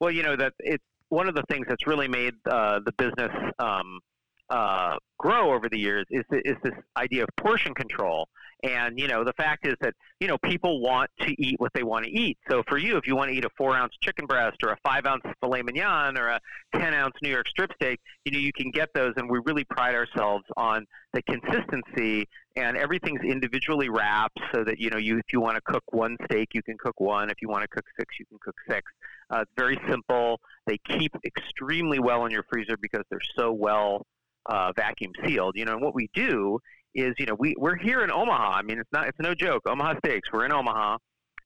Well, 0.04 0.12
you 0.12 0.22
know 0.22 0.36
that 0.36 0.52
it's 0.60 0.84
one 1.08 1.30
of 1.30 1.36
the 1.36 1.44
things 1.50 1.66
that's 1.70 1.88
really 1.88 2.10
made 2.10 2.34
uh, 2.52 2.82
the 2.86 2.92
business 2.98 3.32
um, 3.58 4.02
uh, 4.50 4.98
grow 5.18 5.54
over 5.54 5.70
the 5.70 5.80
years 5.80 6.06
is 6.10 6.26
is 6.44 6.58
this 6.62 6.74
idea 6.98 7.24
of 7.24 7.30
portion 7.38 7.74
control. 7.74 8.28
And 8.64 8.98
you 8.98 9.08
know, 9.08 9.24
the 9.26 9.34
fact 9.34 9.68
is 9.68 9.76
that 9.82 9.94
you 10.20 10.28
know 10.28 10.38
people 10.38 10.80
want 10.80 11.10
to 11.22 11.36
eat 11.42 11.60
what 11.60 11.74
they 11.74 11.84
want 11.84 12.06
to 12.06 12.12
eat. 12.12 12.38
So 12.50 12.64
for 12.68 12.78
you, 12.78 12.98
if 12.98 13.06
you 13.06 13.16
want 13.16 13.30
to 13.30 13.36
eat 13.36 13.44
a 13.44 13.50
four 13.58 13.76
ounce 13.76 13.94
chicken 14.02 14.26
breast 14.26 14.58
or 14.64 14.70
a 14.70 14.78
five 14.86 15.06
ounce 15.06 15.24
filet 15.42 15.62
mignon 15.62 16.18
or 16.18 16.28
a 16.28 16.40
ten 16.74 16.94
ounce 16.94 17.14
New 17.22 17.30
York 17.30 17.48
strip 17.50 17.72
steak, 17.76 18.00
you 18.24 18.32
know 18.32 18.40
you 18.40 18.54
can 18.54 18.72
get 18.72 18.90
those. 18.96 19.14
And 19.18 19.30
we 19.30 19.40
really 19.46 19.66
pride 19.66 19.96
ourselves 19.96 20.46
on 20.56 20.86
the 21.14 21.22
consistency 21.24 22.28
and 22.56 22.78
everything's 22.78 23.22
individually 23.24 23.90
wrapped 23.90 24.40
so 24.54 24.64
that 24.64 24.80
you 24.80 24.90
know 24.90 24.98
you 24.98 25.18
if 25.18 25.26
you 25.34 25.42
want 25.42 25.56
to 25.56 25.62
cook 25.62 25.84
one 25.92 26.16
steak, 26.26 26.50
you 26.54 26.64
can 26.64 26.78
cook 26.78 27.00
one. 27.00 27.30
If 27.30 27.42
you 27.42 27.50
want 27.50 27.64
to 27.64 27.68
cook 27.68 27.86
six, 28.00 28.16
you 28.20 28.26
can 28.26 28.38
cook 28.42 28.56
six. 28.70 28.92
Uh, 29.30 29.40
it's 29.42 29.52
very 29.58 29.80
simple. 29.90 30.40
They 30.68 30.78
keep 30.78 31.12
extremely 31.26 32.00
well 32.00 32.26
in 32.26 32.32
your 32.32 32.44
freezer 32.44 32.78
because 32.78 33.04
they're 33.10 33.20
so 33.36 33.52
well 33.52 34.06
uh, 34.46 34.72
vacuum 34.74 35.12
sealed. 35.26 35.56
You 35.58 35.66
know, 35.66 35.74
and 35.74 35.82
what 35.82 35.96
we 35.96 36.10
do 36.14 36.60
is, 36.96 37.14
you 37.18 37.26
know, 37.26 37.36
we 37.36 37.56
we're 37.58 37.76
here 37.76 38.04
in 38.04 38.12
Omaha. 38.12 38.52
I 38.52 38.62
mean, 38.62 38.80
it's 38.80 38.92
not 38.92 39.08
it's 39.08 39.20
no 39.20 39.34
joke. 39.34 39.64
Omaha 39.66 39.96
Steaks. 40.06 40.32
We're 40.32 40.46
in 40.46 40.52
Omaha, 40.52 40.98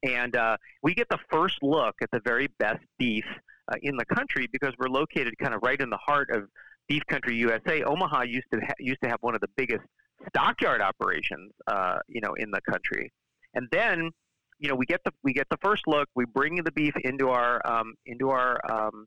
and 0.04 0.36
uh, 0.36 0.58
we 0.84 0.94
get 0.94 1.08
the 1.10 1.20
first 1.32 1.58
look 1.62 1.96
at 2.02 2.10
the 2.12 2.22
very 2.26 2.48
best 2.60 2.84
beef 2.98 3.26
uh, 3.72 3.76
in 3.82 3.96
the 3.98 4.06
country 4.06 4.48
because 4.52 4.74
we're 4.78 4.90
located 4.90 5.38
kind 5.40 5.54
of 5.54 5.62
right 5.64 5.80
in 5.80 5.90
the 5.90 5.98
heart 5.98 6.30
of 6.32 6.44
beef 6.88 7.04
country 7.08 7.36
USA. 7.38 7.84
Omaha 7.84 8.24
used 8.24 8.48
to 8.54 8.60
ha- 8.60 8.74
used 8.80 9.02
to 9.04 9.10
have 9.10 9.20
one 9.22 9.36
of 9.36 9.42
the 9.42 9.50
biggest 9.56 9.84
stockyard 10.30 10.82
operations, 10.82 11.52
uh, 11.68 12.00
you 12.08 12.22
know, 12.22 12.34
in 12.36 12.52
the 12.52 12.62
country, 12.70 13.12
and 13.54 13.68
then. 13.72 14.12
You 14.60 14.70
know, 14.70 14.76
we 14.76 14.88
get 14.88 15.02
the 15.06 15.12
we 15.24 15.34
get 15.34 15.46
the 15.52 15.58
first 15.62 15.84
look. 15.86 16.10
We 16.16 16.26
bring 16.26 16.56
the 16.64 16.72
beef 16.72 16.96
into 17.04 17.30
our 17.30 17.62
um, 17.64 17.94
into 18.08 18.32
our 18.32 18.60
um, 18.68 19.06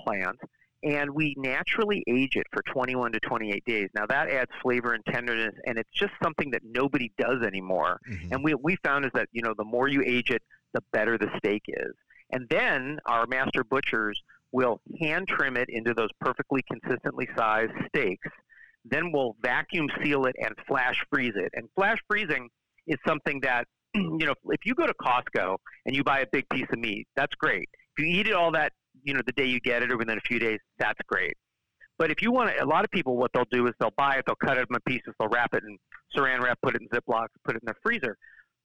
plant, 0.00 0.38
and 0.82 1.10
we 1.10 1.34
naturally 1.36 2.04
age 2.06 2.36
it 2.36 2.46
for 2.52 2.62
21 2.62 3.12
to 3.12 3.20
28 3.20 3.64
days. 3.64 3.88
Now 3.94 4.06
that 4.06 4.30
adds 4.30 4.50
flavor 4.62 4.94
and 4.94 5.04
tenderness, 5.06 5.54
and 5.66 5.78
it's 5.78 5.90
just 5.92 6.12
something 6.22 6.50
that 6.50 6.62
nobody 6.64 7.12
does 7.18 7.42
anymore. 7.42 7.98
Mm-hmm. 8.08 8.32
And 8.32 8.44
we 8.44 8.54
we 8.54 8.76
found 8.84 9.04
is 9.04 9.10
that 9.14 9.28
you 9.32 9.42
know 9.42 9.54
the 9.56 9.64
more 9.64 9.88
you 9.88 10.02
age 10.06 10.30
it, 10.30 10.42
the 10.74 10.82
better 10.92 11.18
the 11.18 11.28
steak 11.38 11.62
is. 11.68 11.94
And 12.30 12.46
then 12.50 12.98
our 13.06 13.26
master 13.26 13.64
butchers 13.64 14.22
will 14.52 14.80
hand 15.00 15.28
trim 15.28 15.56
it 15.56 15.68
into 15.68 15.94
those 15.94 16.10
perfectly 16.20 16.62
consistently 16.70 17.28
sized 17.36 17.72
steaks. 17.88 18.28
Then 18.84 19.12
we'll 19.12 19.36
vacuum 19.42 19.88
seal 20.02 20.26
it 20.26 20.36
and 20.38 20.54
flash 20.66 21.04
freeze 21.10 21.34
it. 21.36 21.50
And 21.54 21.68
flash 21.74 21.98
freezing 22.08 22.48
is 22.86 22.98
something 23.06 23.40
that 23.40 23.66
you 23.94 24.26
know 24.26 24.34
if 24.50 24.64
you 24.64 24.74
go 24.74 24.86
to 24.86 24.94
Costco 24.94 25.56
and 25.86 25.96
you 25.96 26.04
buy 26.04 26.20
a 26.20 26.26
big 26.30 26.48
piece 26.50 26.66
of 26.72 26.78
meat, 26.78 27.08
that's 27.16 27.34
great. 27.34 27.68
If 27.96 28.04
you 28.04 28.20
eat 28.20 28.28
it 28.28 28.34
all 28.34 28.52
that 28.52 28.72
you 29.02 29.14
know 29.14 29.22
the 29.26 29.32
day 29.32 29.44
you 29.44 29.60
get 29.60 29.82
it 29.82 29.90
or 29.90 29.96
within 29.96 30.18
a 30.18 30.22
few 30.22 30.38
days, 30.38 30.58
that's 30.78 31.00
great. 31.06 31.34
But 31.98 32.10
if 32.12 32.22
you 32.22 32.30
want 32.30 32.56
to, 32.56 32.64
a 32.64 32.66
lot 32.66 32.84
of 32.84 32.90
people, 32.90 33.16
what 33.16 33.32
they'll 33.34 33.44
do 33.50 33.66
is 33.66 33.74
they'll 33.80 33.92
buy 33.96 34.16
it, 34.16 34.24
they'll 34.26 34.36
cut 34.36 34.56
it 34.56 34.66
in 34.70 34.76
pieces, 34.86 35.12
they'll 35.18 35.28
wrap 35.28 35.52
it 35.54 35.64
in 35.64 35.76
saran 36.16 36.40
wrap, 36.40 36.58
put 36.62 36.76
it 36.76 36.82
in 36.82 36.88
Ziplocs, 36.88 37.28
put 37.44 37.56
it 37.56 37.62
in 37.62 37.66
their 37.66 37.76
freezer. 37.82 38.16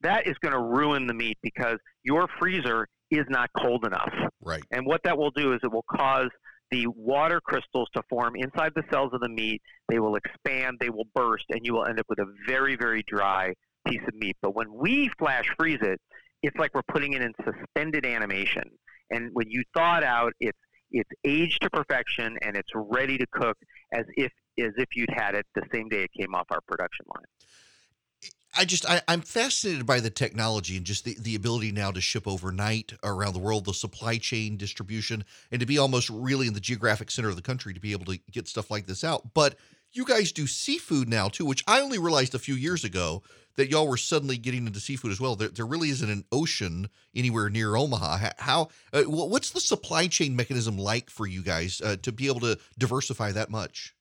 That 0.02 0.28
is 0.28 0.36
going 0.42 0.54
to 0.54 0.60
ruin 0.60 1.08
the 1.08 1.14
meat 1.14 1.38
because 1.42 1.78
your 2.04 2.28
freezer 2.40 2.88
is 3.10 3.26
not 3.30 3.50
cold 3.58 3.86
enough. 3.86 4.12
Right. 4.42 4.64
And 4.72 4.86
what 4.86 5.02
that 5.04 5.18
will 5.18 5.32
do 5.32 5.54
is 5.54 5.60
it 5.64 5.72
will 5.72 5.86
cause 5.90 6.30
the 6.72 6.88
water 6.88 7.40
crystals 7.40 7.88
to 7.96 8.02
form 8.10 8.36
inside 8.36 8.74
the 8.76 8.84
cells 8.92 9.12
of 9.14 9.22
the 9.22 9.30
meat. 9.30 9.62
They 9.90 10.00
will 10.00 10.16
expand, 10.16 10.78
they 10.80 10.90
will 10.90 11.08
burst, 11.16 11.46
and 11.50 11.62
you 11.64 11.74
will 11.74 11.86
end 11.86 12.00
up 12.00 12.06
with 12.10 12.20
a 12.20 12.26
very, 12.48 12.76
very 12.76 13.04
dry 13.08 13.54
piece 13.88 14.02
of 14.08 14.16
meat. 14.16 14.36
But 14.42 14.56
when 14.56 14.74
we 14.74 15.10
flash 15.18 15.46
freeze 15.58 15.80
it, 15.82 16.00
it's 16.42 16.58
like 16.58 16.74
we're 16.74 16.82
putting 16.92 17.14
it 17.14 17.22
in 17.22 17.34
suspended 17.46 18.06
animation. 18.06 18.64
And 19.10 19.30
when 19.34 19.50
you 19.50 19.64
thaw 19.74 19.98
it 19.98 20.04
out, 20.04 20.34
it's 20.40 20.58
it's 20.92 21.10
aged 21.26 21.64
to 21.64 21.70
perfection 21.72 22.38
and 22.44 22.56
it's 22.56 22.70
ready 22.76 23.18
to 23.18 23.26
cook 23.32 23.58
as 23.92 24.06
if 24.16 24.32
as 24.60 24.72
if 24.78 24.96
you'd 24.96 25.10
had 25.10 25.34
it 25.36 25.46
the 25.56 25.64
same 25.74 25.90
day 25.90 26.04
it 26.04 26.12
came 26.18 26.36
off 26.36 26.46
our 26.52 26.62
production 26.68 27.06
line. 27.14 27.26
I 28.56 28.66
just 28.66 28.88
I, 28.88 29.02
am 29.08 29.22
fascinated 29.22 29.88
by 29.88 30.00
the 30.00 30.12
technology 30.12 30.78
and 30.78 30.86
just 30.86 31.06
the, 31.06 31.18
the 31.20 31.34
ability 31.34 31.72
now 31.72 31.90
to 31.92 32.00
ship 32.00 32.28
overnight 32.28 32.94
around 33.04 33.34
the 33.34 33.40
world, 33.40 33.66
the 33.66 33.74
supply 33.74 34.18
chain 34.18 34.58
distribution, 34.58 35.26
and 35.52 35.60
to 35.60 35.66
be 35.66 35.80
almost 35.80 36.10
really 36.10 36.48
in 36.48 36.54
the 36.54 36.60
geographic 36.60 37.10
center 37.10 37.30
of 37.30 37.36
the 37.36 37.42
country 37.42 37.74
to 37.74 37.80
be 37.80 37.94
able 37.94 38.06
to 38.06 38.20
get 38.32 38.48
stuff 38.48 38.70
like 38.70 38.86
this 38.86 39.04
out. 39.04 39.34
But 39.34 39.56
you 39.92 40.06
guys 40.06 40.32
do 40.32 40.46
seafood 40.46 41.10
now 41.10 41.30
too, 41.30 41.46
which 41.46 41.64
I 41.68 41.82
only 41.82 41.98
realized 41.98 42.36
a 42.36 42.40
few 42.40 42.56
years 42.56 42.84
ago 42.84 43.24
that 43.56 43.70
y'all 43.70 43.88
were 43.88 43.98
suddenly 43.98 44.38
getting 44.38 44.68
into 44.68 44.80
seafood 44.80 45.12
as 45.12 45.20
well. 45.20 45.36
There, 45.36 45.50
there 45.50 45.66
really 45.66 45.90
isn't 45.90 46.10
an 46.10 46.26
ocean 46.32 46.90
anywhere 47.16 47.50
near 47.50 47.76
Omaha. 47.76 48.30
How? 48.40 48.70
Uh, 48.92 49.04
what's 49.04 49.52
the 49.52 49.60
supply 49.60 50.08
chain 50.08 50.36
mechanism 50.36 50.78
like 50.78 51.10
for 51.10 51.28
you 51.28 51.44
guys 51.44 51.82
uh, 51.84 51.98
to 52.02 52.12
be 52.12 52.28
able 52.28 52.42
to 52.42 52.58
diversify 52.78 53.32
that 53.32 53.50
much? 53.50 53.96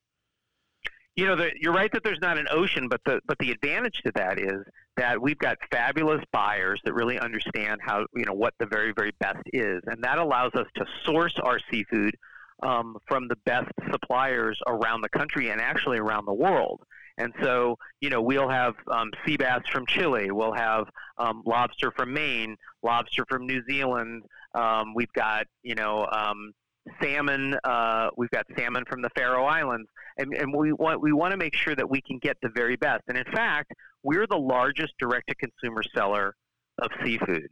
You 1.15 1.27
know, 1.27 1.37
the, 1.37 1.51
you're 1.61 1.75
right 1.75 1.93
that 1.93 2.03
there's 2.05 2.21
not 2.23 2.39
an 2.39 2.47
ocean, 2.51 2.89
but 2.89 3.03
the 3.05 3.21
but 3.27 3.37
the 3.39 3.51
advantage 3.51 4.01
to 4.07 4.13
that 4.15 4.39
is 4.39 4.63
that 4.97 5.21
we've 5.21 5.39
got 5.39 5.59
fabulous 5.71 6.23
buyers 6.33 6.81
that 6.85 6.95
really 6.95 7.19
understand 7.19 7.81
how 7.85 8.07
you 8.15 8.25
know 8.25 8.33
what 8.33 8.55
the 8.59 8.67
very 8.67 8.93
very 8.97 9.13
best 9.21 9.43
is, 9.53 9.83
and 9.87 10.03
that 10.03 10.17
allows 10.17 10.53
us 10.55 10.67
to 10.77 10.87
source 11.05 11.35
our 11.43 11.59
seafood 11.71 12.17
um, 12.63 12.97
from 13.07 13.29
the 13.29 13.37
best 13.45 13.71
suppliers 13.91 14.59
around 14.67 15.03
the 15.03 15.09
country 15.11 15.51
and 15.51 15.61
actually 15.61 15.99
around 15.99 16.25
the 16.27 16.33
world. 16.33 16.81
And 17.19 17.33
so, 17.43 17.77
you 18.01 18.11
know, 18.11 18.23
we'll 18.23 18.49
have 18.49 18.75
um, 18.91 19.11
sea 19.27 19.37
bass 19.37 19.63
from 19.71 19.87
Chile, 19.87 20.31
we'll 20.31 20.55
have 20.55 20.89
um, 21.19 21.43
lobster 21.45 21.91
from 21.97 22.13
Maine, 22.13 22.57
lobster 22.83 23.25
from 23.29 23.47
New 23.47 23.63
Zealand. 23.69 24.23
Um, 24.55 24.95
we've 24.95 25.13
got, 25.15 25.47
you 25.63 25.75
know, 25.75 26.07
um, 26.11 26.53
salmon. 27.01 27.57
Uh, 27.65 28.09
we've 28.17 28.31
got 28.31 28.47
salmon 28.57 28.85
from 28.89 29.03
the 29.03 29.11
Faroe 29.17 29.45
Islands, 29.45 29.89
and, 30.19 30.35
and 30.35 30.53
we 30.55 30.73
want 30.73 31.01
we 31.01 31.13
want 31.13 31.33
to 31.33 31.37
make 31.37 31.55
sure 31.55 31.75
that 31.77 31.89
we 31.89 32.01
can 32.01 32.19
get 32.19 32.37
the 32.43 32.51
very 32.55 32.77
best. 32.77 33.03
And 33.09 33.17
in 33.17 33.25
fact, 33.33 33.73
we're 34.03 34.27
the 34.27 34.39
largest 34.39 34.95
direct-to-consumer 34.99 35.83
seller 35.95 36.35
of 36.81 36.91
seafood 37.05 37.49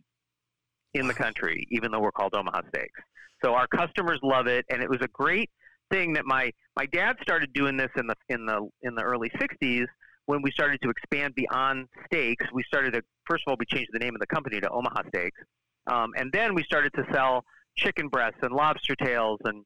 in 0.95 1.07
the 1.07 1.15
country, 1.15 1.67
even 1.71 1.93
though 1.93 2.01
we're 2.01 2.13
called 2.13 2.35
Omaha 2.35 2.63
Steaks. 2.69 3.01
So 3.45 3.55
our 3.55 3.67
customers 3.67 4.19
love 4.23 4.47
it, 4.47 4.65
and 4.71 4.83
it 4.83 4.91
was 4.91 5.01
a 5.01 5.09
great 5.09 5.51
thing 5.91 6.13
that 6.15 6.25
my 6.25 6.53
my 6.77 6.87
dad 6.87 7.17
started 7.23 7.53
doing 7.53 7.77
this 7.77 7.91
in 7.97 8.07
the 8.07 8.15
in 8.29 8.47
the 8.47 8.69
in 8.83 8.95
the 8.95 9.03
early 9.03 9.31
'60s 9.31 9.87
when 10.27 10.43
we 10.43 10.51
started 10.51 10.81
to 10.83 10.91
expand 10.91 11.35
beyond 11.35 11.89
steaks. 12.07 12.47
We 12.53 12.63
started 12.65 12.93
to 12.95 13.03
first 13.29 13.45
of 13.47 13.51
all 13.51 13.57
we 13.59 13.67
changed 13.67 13.91
the 13.93 13.99
name 13.99 14.15
of 14.15 14.21
the 14.21 14.27
company 14.27 14.61
to 14.61 14.71
Omaha 14.71 15.03
Steaks, 15.09 15.41
um, 15.87 16.13
and 16.17 16.31
then 16.33 16.55
we 16.55 16.63
started 16.63 16.93
to 16.95 17.05
sell 17.13 17.45
chicken 17.77 18.09
breasts 18.09 18.39
and 18.43 18.53
lobster 18.53 18.95
tails, 18.97 19.39
and 19.45 19.65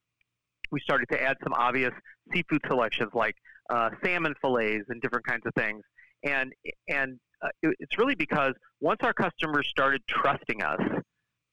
we 0.71 0.81
started 0.81 1.09
to 1.11 1.23
add 1.23 1.37
some 1.43 1.52
obvious 1.54 1.93
seafood 2.33 2.61
selections 2.66 3.11
like 3.14 3.37
uh, 3.71 3.90
salmon 4.04 4.35
fillets 4.40 4.85
and 4.88 5.00
different 5.00 5.26
kinds 5.26 5.43
of 5.47 5.54
things. 5.54 5.83
And 6.25 6.52
and 6.88 7.19
uh, 7.43 7.49
it, 7.62 7.76
it's 7.81 7.99
really 7.99 8.14
because 8.14 8.54
once 8.81 9.00
our 9.02 9.12
customers 9.12 9.69
started 9.69 10.02
trusting 10.09 10.62
us 10.62 10.81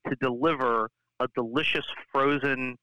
to 0.08 0.16
deliver 0.22 0.90
a 1.20 1.28
delicious 1.36 1.86
frozen 2.12 2.78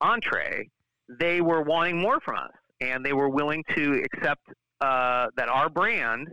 entree, 0.00 0.68
they 1.18 1.40
were 1.40 1.62
wanting 1.62 1.98
more 1.98 2.20
from 2.20 2.36
us, 2.36 2.50
and 2.80 3.04
they 3.04 3.12
were 3.12 3.28
willing 3.28 3.64
to 3.76 4.02
accept 4.04 4.42
uh, 4.80 5.26
that 5.36 5.48
our 5.48 5.68
brand 5.68 6.28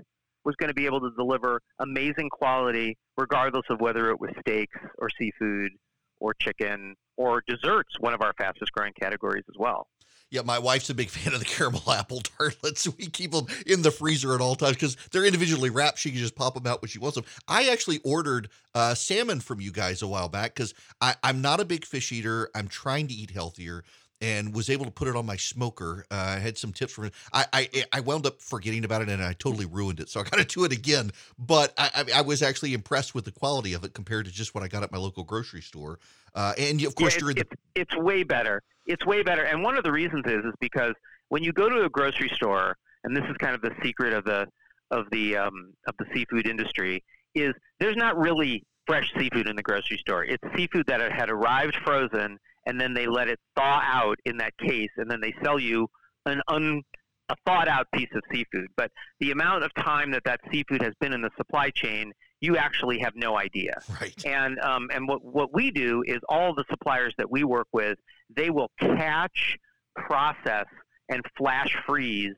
was 0.46 0.56
going 0.56 0.70
to 0.70 0.74
be 0.74 0.86
able 0.86 1.02
to 1.02 1.12
deliver 1.18 1.62
amazing 1.80 2.30
quality, 2.30 2.98
regardless 3.18 3.66
of 3.70 3.82
whether 3.82 4.10
it 4.10 4.20
was 4.20 4.32
steaks 4.40 4.78
or 4.98 5.10
seafood 5.20 5.72
or 6.20 6.34
chicken 6.42 6.96
or 7.18 7.44
desserts, 7.48 8.00
one 8.00 8.14
of 8.14 8.22
our 8.22 8.34
fastest 8.38 8.72
growing 8.72 8.94
categories 9.00 9.44
as 9.50 9.56
well. 9.60 9.88
Yeah, 10.30 10.42
my 10.42 10.60
wife's 10.60 10.90
a 10.90 10.94
big 10.94 11.10
fan 11.10 11.34
of 11.34 11.40
the 11.40 11.46
caramel 11.46 11.82
apple 11.92 12.20
tartlets. 12.22 12.88
We 12.98 13.08
keep 13.08 13.32
them 13.32 13.48
in 13.66 13.82
the 13.82 13.92
freezer 13.92 14.36
at 14.36 14.42
all 14.42 14.56
times 14.56 14.74
because 14.74 14.98
they're 15.12 15.26
individually 15.26 15.70
wrapped. 15.70 16.00
She 16.00 16.12
can 16.12 16.20
just 16.20 16.36
pop 16.36 16.54
them 16.54 16.68
out 16.68 16.82
when 16.82 16.90
she 16.90 17.00
wants 17.00 17.16
them. 17.16 17.26
I 17.48 17.70
actually 17.70 18.00
ordered 18.04 18.50
uh, 18.76 18.94
salmon 18.94 19.40
from 19.40 19.62
you 19.62 19.72
guys 19.72 20.02
a 20.02 20.08
while 20.08 20.28
back 20.28 20.54
because 20.54 20.74
I'm 21.02 21.42
not 21.42 21.60
a 21.60 21.66
big 21.66 21.86
fish 21.86 22.12
eater. 22.12 22.50
I'm 22.54 22.68
trying 22.68 23.08
to 23.08 23.14
eat 23.14 23.32
healthier 23.32 23.84
and 24.22 24.54
was 24.54 24.70
able 24.70 24.86
to 24.86 24.92
put 24.92 25.08
it 25.08 25.16
on 25.16 25.26
my 25.26 25.36
smoker. 25.36 26.06
Uh, 26.10 26.16
I 26.16 26.40
had 26.40 26.58
some 26.58 26.74
tips 26.74 26.94
from 26.94 27.06
it. 27.06 27.14
I, 27.34 27.46
I 27.54 27.84
I 27.94 28.00
wound 28.00 28.26
up 28.26 28.42
forgetting 28.42 28.84
about 28.84 29.02
it 29.02 29.10
and 29.10 29.22
I 29.22 29.34
totally 29.34 29.66
ruined 29.66 30.00
it. 30.00 30.10
So 30.10 30.20
I 30.20 30.24
got 30.24 30.38
to 30.38 30.46
do 30.46 30.64
it 30.64 30.72
again. 30.72 31.12
But 31.38 31.74
I, 31.78 31.90
I, 31.94 32.20
I 32.20 32.22
was 32.22 32.42
actually 32.42 32.74
impressed 32.74 33.14
with 33.14 33.26
the 33.26 33.32
quality 33.32 33.74
of 33.74 33.84
it 33.84 33.94
compared 33.94 34.26
to 34.26 34.32
just 34.32 34.56
what 34.56 34.64
I 34.64 34.68
got 34.68 34.84
at 34.84 34.92
my 34.92 34.98
local 34.98 35.24
grocery 35.24 35.62
store. 35.62 36.00
Uh, 36.34 36.54
and 36.58 36.82
of 36.84 36.96
course, 36.96 37.16
yeah, 37.16 37.20
during 37.20 37.38
it's, 37.38 37.50
the 37.50 37.82
it's 37.82 37.96
way 37.98 38.24
better. 38.24 38.64
It's 38.86 39.06
way 39.06 39.24
better. 39.24 39.44
And 39.44 39.64
one 39.64 39.78
of 39.78 39.84
the 39.84 39.92
reasons 39.92 40.24
is 40.26 40.44
is 40.46 40.54
because 40.60 40.94
when 41.30 41.44
you 41.44 41.52
go 41.52 41.70
to 41.70 41.84
a 41.84 41.90
grocery 41.90 42.30
store, 42.30 42.76
and 43.04 43.16
this 43.16 43.24
is 43.26 43.36
kind 43.38 43.54
of 43.54 43.62
the 43.62 43.72
secret 43.84 44.14
of 44.14 44.24
the 44.26 44.48
of 44.92 45.06
the 45.12 45.38
um, 45.38 45.74
of 45.88 45.96
the 46.00 46.06
seafood 46.14 46.48
industry, 46.48 47.04
is 47.36 47.54
there's 47.80 47.96
not 47.96 48.18
really 48.18 48.64
fresh 48.88 49.12
seafood 49.18 49.48
in 49.48 49.56
the 49.56 49.64
grocery 49.64 49.98
store. 49.98 50.24
It's 50.24 50.44
seafood 50.56 50.88
that 50.88 51.02
had 51.12 51.30
arrived 51.30 51.76
frozen 51.84 52.40
and 52.68 52.80
then 52.80 52.94
they 52.94 53.08
let 53.08 53.30
it 53.30 53.40
thaw 53.56 53.82
out 53.82 54.20
in 54.26 54.38
that 54.38 54.56
case, 54.58 54.90
and 54.98 55.10
then 55.10 55.22
they 55.22 55.34
sell 55.42 55.58
you 55.58 55.88
an 56.26 56.42
un, 56.50 56.84
a 57.30 57.36
thawed 57.46 57.70
out 57.70 57.88
piece 57.94 58.10
of 58.14 58.22
seafood. 58.32 58.68
But 58.76 58.92
the 59.22 59.32
amount 59.32 59.64
of 59.64 59.74
time 59.76 60.12
that 60.12 60.24
that 60.26 60.42
seafood 60.52 60.82
has 60.84 60.94
been 61.00 61.14
in 61.14 61.22
the 61.22 61.32
supply 61.38 61.70
chain, 61.70 62.12
you 62.42 62.58
actually 62.58 63.00
have 63.00 63.14
no 63.16 63.38
idea. 63.38 63.80
Right. 64.00 64.26
And 64.26 64.60
um, 64.60 64.90
and 64.94 65.08
what 65.08 65.24
what 65.24 65.54
we 65.54 65.72
do 65.72 66.04
is 66.06 66.20
all 66.28 66.54
the 66.54 66.66
suppliers 66.70 67.14
that 67.18 67.32
we 67.32 67.46
work 67.46 67.68
with, 67.72 67.98
they 68.36 68.50
will 68.50 68.70
catch, 68.80 69.58
process, 69.96 70.66
and 71.10 71.24
flash 71.38 71.74
freeze 71.88 72.36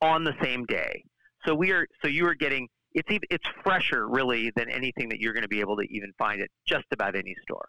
on 0.00 0.24
the 0.24 0.34
same 0.42 0.64
day. 0.64 1.04
So 1.44 1.54
we 1.54 1.70
are 1.72 1.86
so 2.02 2.08
you 2.08 2.26
are 2.26 2.34
getting 2.34 2.66
it's 2.92 3.10
even, 3.10 3.28
it's 3.30 3.44
fresher 3.62 4.08
really 4.08 4.50
than 4.56 4.70
anything 4.70 5.10
that 5.10 5.20
you're 5.20 5.34
going 5.34 5.42
to 5.42 5.48
be 5.48 5.60
able 5.60 5.76
to 5.76 5.86
even 5.90 6.12
find 6.16 6.40
at 6.40 6.48
just 6.66 6.86
about 6.92 7.14
any 7.14 7.36
store. 7.42 7.68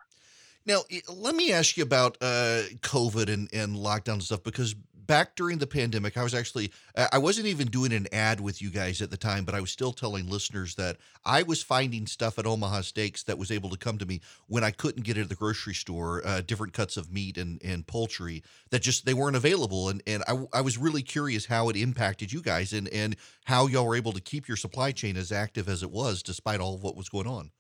Now, 0.68 0.84
let 1.08 1.34
me 1.34 1.54
ask 1.54 1.78
you 1.78 1.84
about 1.84 2.18
uh, 2.20 2.64
COVID 2.82 3.34
and, 3.34 3.48
and 3.54 3.78
lockdown 3.78 4.14
and 4.14 4.24
stuff 4.24 4.44
because 4.44 4.74
back 4.74 5.38
during 5.38 5.60
the 5.60 5.66
pandemic, 5.66 6.18
I 6.18 6.24
was 6.24 6.36
actually, 6.36 6.74
I 7.14 7.18
wasn't 7.20 7.48
even 7.48 7.68
doing 7.68 7.94
an 7.94 8.08
ad 8.12 8.42
with 8.42 8.62
you 8.62 8.70
guys 8.70 9.02
at 9.02 9.10
the 9.10 9.16
time, 9.16 9.46
but 9.46 9.56
I 9.56 9.62
was 9.62 9.72
still 9.72 9.94
telling 9.94 10.30
listeners 10.30 10.76
that 10.76 10.98
I 11.24 11.44
was 11.44 11.64
finding 11.64 12.06
stuff 12.06 12.38
at 12.38 12.46
Omaha 12.46 12.82
Steaks 12.82 13.24
that 13.24 13.38
was 13.38 13.50
able 13.50 13.70
to 13.70 13.78
come 13.78 13.98
to 14.00 14.06
me 14.06 14.20
when 14.48 14.66
I 14.66 14.72
couldn't 14.72 15.06
get 15.06 15.18
it 15.18 15.22
at 15.22 15.30
the 15.30 15.36
grocery 15.36 15.74
store, 15.74 16.22
uh, 16.28 16.42
different 16.42 16.74
cuts 16.74 16.98
of 16.98 17.14
meat 17.14 17.38
and, 17.38 17.62
and 17.64 17.88
poultry 17.88 18.44
that 18.72 18.82
just, 18.82 19.06
they 19.06 19.14
weren't 19.14 19.38
available. 19.38 19.88
And, 19.88 20.04
and 20.06 20.22
I, 20.28 20.44
I 20.52 20.60
was 20.60 20.78
really 20.78 21.02
curious 21.02 21.46
how 21.46 21.70
it 21.70 21.78
impacted 21.78 22.34
you 22.34 22.42
guys 22.42 22.74
and, 22.74 22.90
and 22.90 23.16
how 23.46 23.68
y'all 23.68 23.86
were 23.88 23.96
able 23.96 24.12
to 24.12 24.22
keep 24.22 24.50
your 24.50 24.58
supply 24.58 24.92
chain 24.92 25.16
as 25.16 25.32
active 25.32 25.70
as 25.70 25.82
it 25.82 25.92
was 25.92 26.22
despite 26.22 26.60
all 26.60 26.76
of 26.76 26.84
what 26.84 26.98
was 26.98 27.08
going 27.08 27.28
on. 27.28 27.52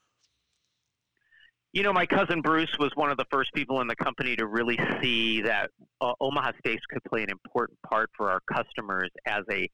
You 1.77 1.83
know, 1.83 1.93
my 1.93 2.07
cousin 2.07 2.41
Bruce 2.41 2.75
was 2.79 2.89
one 2.95 3.11
of 3.11 3.17
the 3.17 3.25
first 3.31 3.53
people 3.53 3.81
in 3.81 3.87
the 3.87 3.95
company 3.95 4.35
to 4.37 4.47
really 4.47 4.79
see 4.99 5.43
that 5.43 5.69
uh, 6.01 6.13
Omaha 6.19 6.53
Steaks 6.59 6.81
could 6.89 7.03
play 7.03 7.21
an 7.21 7.29
important 7.29 7.77
part 7.83 8.09
for 8.17 8.31
our 8.31 8.39
customers 8.51 9.11
as 9.27 9.43
a 9.51 9.69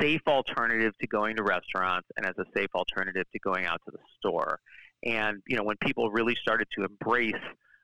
safe 0.00 0.20
alternative 0.28 0.92
to 1.00 1.08
going 1.08 1.34
to 1.34 1.42
restaurants 1.42 2.06
and 2.16 2.24
as 2.24 2.34
a 2.38 2.44
safe 2.54 2.68
alternative 2.76 3.24
to 3.32 3.40
going 3.40 3.66
out 3.66 3.80
to 3.86 3.90
the 3.90 3.98
store. 4.18 4.60
And, 5.04 5.42
you 5.48 5.56
know, 5.56 5.64
when 5.64 5.74
people 5.82 6.12
really 6.12 6.36
started 6.40 6.68
to 6.78 6.84
embrace 6.84 7.34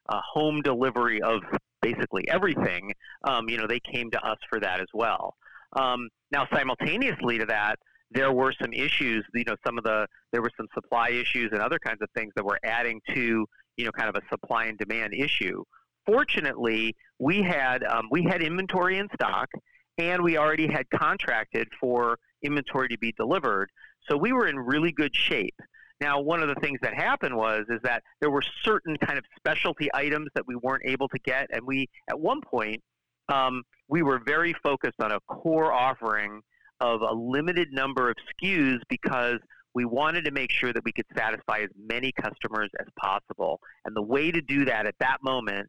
uh, 0.08 0.20
home 0.24 0.62
delivery 0.62 1.20
of 1.20 1.40
basically 1.82 2.28
everything, 2.28 2.92
um, 3.24 3.48
you 3.48 3.56
know, 3.56 3.66
they 3.66 3.80
came 3.80 4.08
to 4.12 4.24
us 4.24 4.38
for 4.48 4.60
that 4.60 4.80
as 4.80 4.88
well. 4.94 5.34
Um, 5.72 6.10
now, 6.30 6.46
simultaneously 6.54 7.38
to 7.38 7.46
that, 7.46 7.80
there 8.12 8.30
were 8.30 8.54
some 8.62 8.72
issues, 8.72 9.24
you 9.34 9.42
know, 9.44 9.56
some 9.66 9.78
of 9.78 9.82
the, 9.82 10.06
there 10.30 10.42
were 10.42 10.52
some 10.56 10.68
supply 10.72 11.08
issues 11.08 11.50
and 11.50 11.60
other 11.60 11.80
kinds 11.80 12.00
of 12.02 12.08
things 12.14 12.32
that 12.36 12.44
were 12.44 12.60
adding 12.62 13.00
to, 13.12 13.44
you 13.76 13.84
know, 13.84 13.92
kind 13.92 14.08
of 14.08 14.16
a 14.16 14.26
supply 14.28 14.66
and 14.66 14.78
demand 14.78 15.14
issue. 15.14 15.62
Fortunately, 16.06 16.94
we 17.18 17.42
had, 17.42 17.82
um, 17.84 18.08
we 18.10 18.22
had 18.22 18.42
inventory 18.42 18.98
in 18.98 19.08
stock 19.14 19.48
and 19.98 20.22
we 20.22 20.36
already 20.36 20.66
had 20.66 20.88
contracted 20.90 21.68
for 21.80 22.18
inventory 22.42 22.88
to 22.88 22.98
be 22.98 23.12
delivered. 23.12 23.70
So 24.08 24.16
we 24.16 24.32
were 24.32 24.46
in 24.46 24.58
really 24.58 24.92
good 24.92 25.14
shape. 25.14 25.54
Now, 26.00 26.20
one 26.20 26.42
of 26.42 26.48
the 26.48 26.56
things 26.56 26.78
that 26.82 26.94
happened 26.94 27.36
was 27.36 27.64
is 27.68 27.80
that 27.84 28.02
there 28.20 28.30
were 28.30 28.42
certain 28.62 28.96
kind 28.96 29.18
of 29.18 29.24
specialty 29.36 29.88
items 29.94 30.28
that 30.34 30.46
we 30.46 30.56
weren't 30.56 30.82
able 30.84 31.08
to 31.08 31.18
get, 31.20 31.48
and 31.52 31.64
we 31.64 31.88
at 32.10 32.18
one 32.18 32.40
point 32.40 32.82
um, 33.28 33.62
we 33.88 34.02
were 34.02 34.20
very 34.24 34.54
focused 34.62 35.00
on 35.00 35.12
a 35.12 35.20
core 35.28 35.72
offering 35.72 36.42
of 36.80 37.00
a 37.02 37.12
limited 37.12 37.72
number 37.72 38.10
of 38.10 38.16
SKUs 38.42 38.80
because 38.88 39.38
we 39.74 39.84
wanted 39.84 40.24
to 40.24 40.30
make 40.30 40.50
sure 40.50 40.72
that 40.72 40.84
we 40.84 40.92
could 40.92 41.06
satisfy 41.16 41.58
as 41.58 41.70
many 41.76 42.12
customers 42.12 42.70
as 42.80 42.86
possible. 42.98 43.60
And 43.84 43.94
the 43.94 44.02
way 44.02 44.30
to 44.30 44.40
do 44.40 44.64
that 44.66 44.86
at 44.86 44.94
that 45.00 45.18
moment 45.22 45.68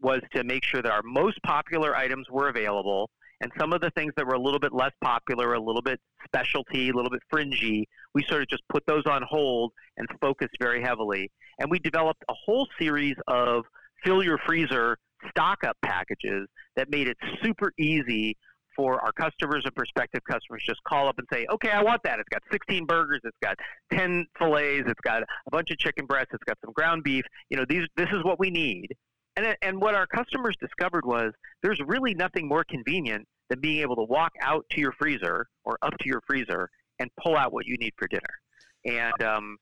was 0.00 0.20
to 0.34 0.44
make 0.44 0.64
sure 0.64 0.82
that 0.82 0.90
our 0.90 1.02
most 1.02 1.42
popular 1.42 1.96
items 1.96 2.26
were 2.30 2.48
available 2.48 3.10
And 3.40 3.52
some 3.58 3.72
of 3.72 3.80
the 3.80 3.90
things 3.90 4.12
that 4.16 4.26
were 4.26 4.34
a 4.34 4.40
little 4.40 4.58
bit 4.58 4.72
less 4.72 4.92
popular, 5.02 5.54
a 5.54 5.60
little 5.60 5.82
bit 5.82 6.00
specialty, 6.24 6.90
a 6.90 6.92
little 6.92 7.10
bit 7.10 7.22
fringy, 7.30 7.88
we 8.14 8.24
sort 8.24 8.42
of 8.42 8.48
just 8.48 8.62
put 8.68 8.84
those 8.86 9.04
on 9.06 9.22
hold 9.28 9.72
and 9.96 10.08
focused 10.20 10.56
very 10.60 10.82
heavily. 10.82 11.30
And 11.58 11.70
we 11.70 11.78
developed 11.78 12.24
a 12.28 12.34
whole 12.34 12.66
series 12.80 13.14
of 13.28 13.64
fill 14.04 14.24
your 14.24 14.38
freezer 14.38 14.98
stock 15.30 15.64
up 15.64 15.76
packages 15.84 16.48
that 16.76 16.90
made 16.90 17.08
it 17.08 17.16
super 17.42 17.72
easy 17.78 18.36
for 18.78 19.00
our 19.04 19.10
customers 19.10 19.62
and 19.64 19.74
prospective 19.74 20.22
customers 20.22 20.62
just 20.64 20.82
call 20.84 21.08
up 21.08 21.18
and 21.18 21.26
say, 21.32 21.44
okay, 21.52 21.70
I 21.70 21.82
want 21.82 22.00
that. 22.04 22.20
It's 22.20 22.28
got 22.28 22.42
16 22.52 22.86
burgers, 22.86 23.20
it's 23.24 23.36
got 23.42 23.56
10 23.92 24.24
fillets, 24.38 24.88
it's 24.88 25.00
got 25.00 25.22
a 25.22 25.50
bunch 25.50 25.72
of 25.72 25.78
chicken 25.78 26.06
breasts, 26.06 26.30
it's 26.32 26.44
got 26.44 26.56
some 26.64 26.72
ground 26.72 27.02
beef. 27.02 27.24
You 27.50 27.56
know, 27.56 27.64
these 27.68 27.82
this 27.96 28.06
is 28.12 28.22
what 28.22 28.38
we 28.38 28.50
need. 28.50 28.86
And 29.36 29.56
and 29.62 29.80
what 29.80 29.96
our 29.96 30.06
customers 30.06 30.56
discovered 30.60 31.04
was 31.04 31.32
there's 31.62 31.80
really 31.86 32.14
nothing 32.14 32.46
more 32.46 32.64
convenient 32.70 33.26
than 33.50 33.60
being 33.60 33.80
able 33.80 33.96
to 33.96 34.04
walk 34.04 34.30
out 34.40 34.64
to 34.70 34.80
your 34.80 34.92
freezer 34.92 35.46
or 35.64 35.76
up 35.82 35.98
to 35.98 36.06
your 36.06 36.22
freezer 36.28 36.70
and 37.00 37.10
pull 37.20 37.36
out 37.36 37.52
what 37.52 37.66
you 37.66 37.76
need 37.78 37.92
for 37.98 38.06
dinner. 38.06 38.22
And 38.84 39.22
um, 39.22 39.56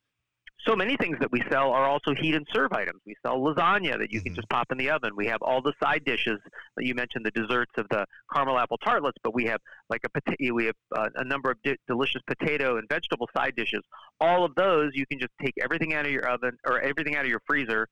so 0.66 0.74
many 0.74 0.96
things 0.96 1.16
that 1.20 1.30
we 1.30 1.42
sell 1.50 1.70
are 1.70 1.86
also 1.86 2.14
heat 2.14 2.34
and 2.34 2.46
serve 2.52 2.72
items. 2.72 3.00
We 3.06 3.14
sell 3.24 3.38
lasagna 3.38 3.98
that 3.98 4.10
you 4.10 4.20
can 4.20 4.32
mm-hmm. 4.32 4.36
just 4.36 4.48
pop 4.48 4.66
in 4.70 4.78
the 4.78 4.90
oven. 4.90 5.10
We 5.16 5.26
have 5.26 5.40
all 5.42 5.62
the 5.62 5.72
side 5.82 6.04
dishes 6.04 6.38
that 6.76 6.84
you 6.84 6.94
mentioned, 6.94 7.24
the 7.24 7.30
desserts 7.30 7.72
of 7.76 7.86
the 7.90 8.04
caramel 8.32 8.58
apple 8.58 8.78
tartlets, 8.78 9.16
but 9.22 9.34
we 9.34 9.44
have 9.44 9.60
like 9.88 10.02
a 10.04 10.08
potato. 10.08 10.54
We 10.54 10.66
have 10.66 10.74
uh, 10.96 11.08
a 11.16 11.24
number 11.24 11.50
of 11.50 11.62
di- 11.62 11.76
delicious 11.86 12.22
potato 12.26 12.78
and 12.78 12.88
vegetable 12.88 13.28
side 13.36 13.54
dishes. 13.56 13.82
All 14.20 14.44
of 14.44 14.54
those 14.56 14.90
you 14.94 15.06
can 15.06 15.18
just 15.18 15.32
take 15.42 15.54
everything 15.62 15.94
out 15.94 16.06
of 16.06 16.12
your 16.12 16.28
oven 16.28 16.56
or 16.66 16.80
everything 16.80 17.16
out 17.16 17.24
of 17.24 17.30
your 17.30 17.42
freezer, 17.46 17.86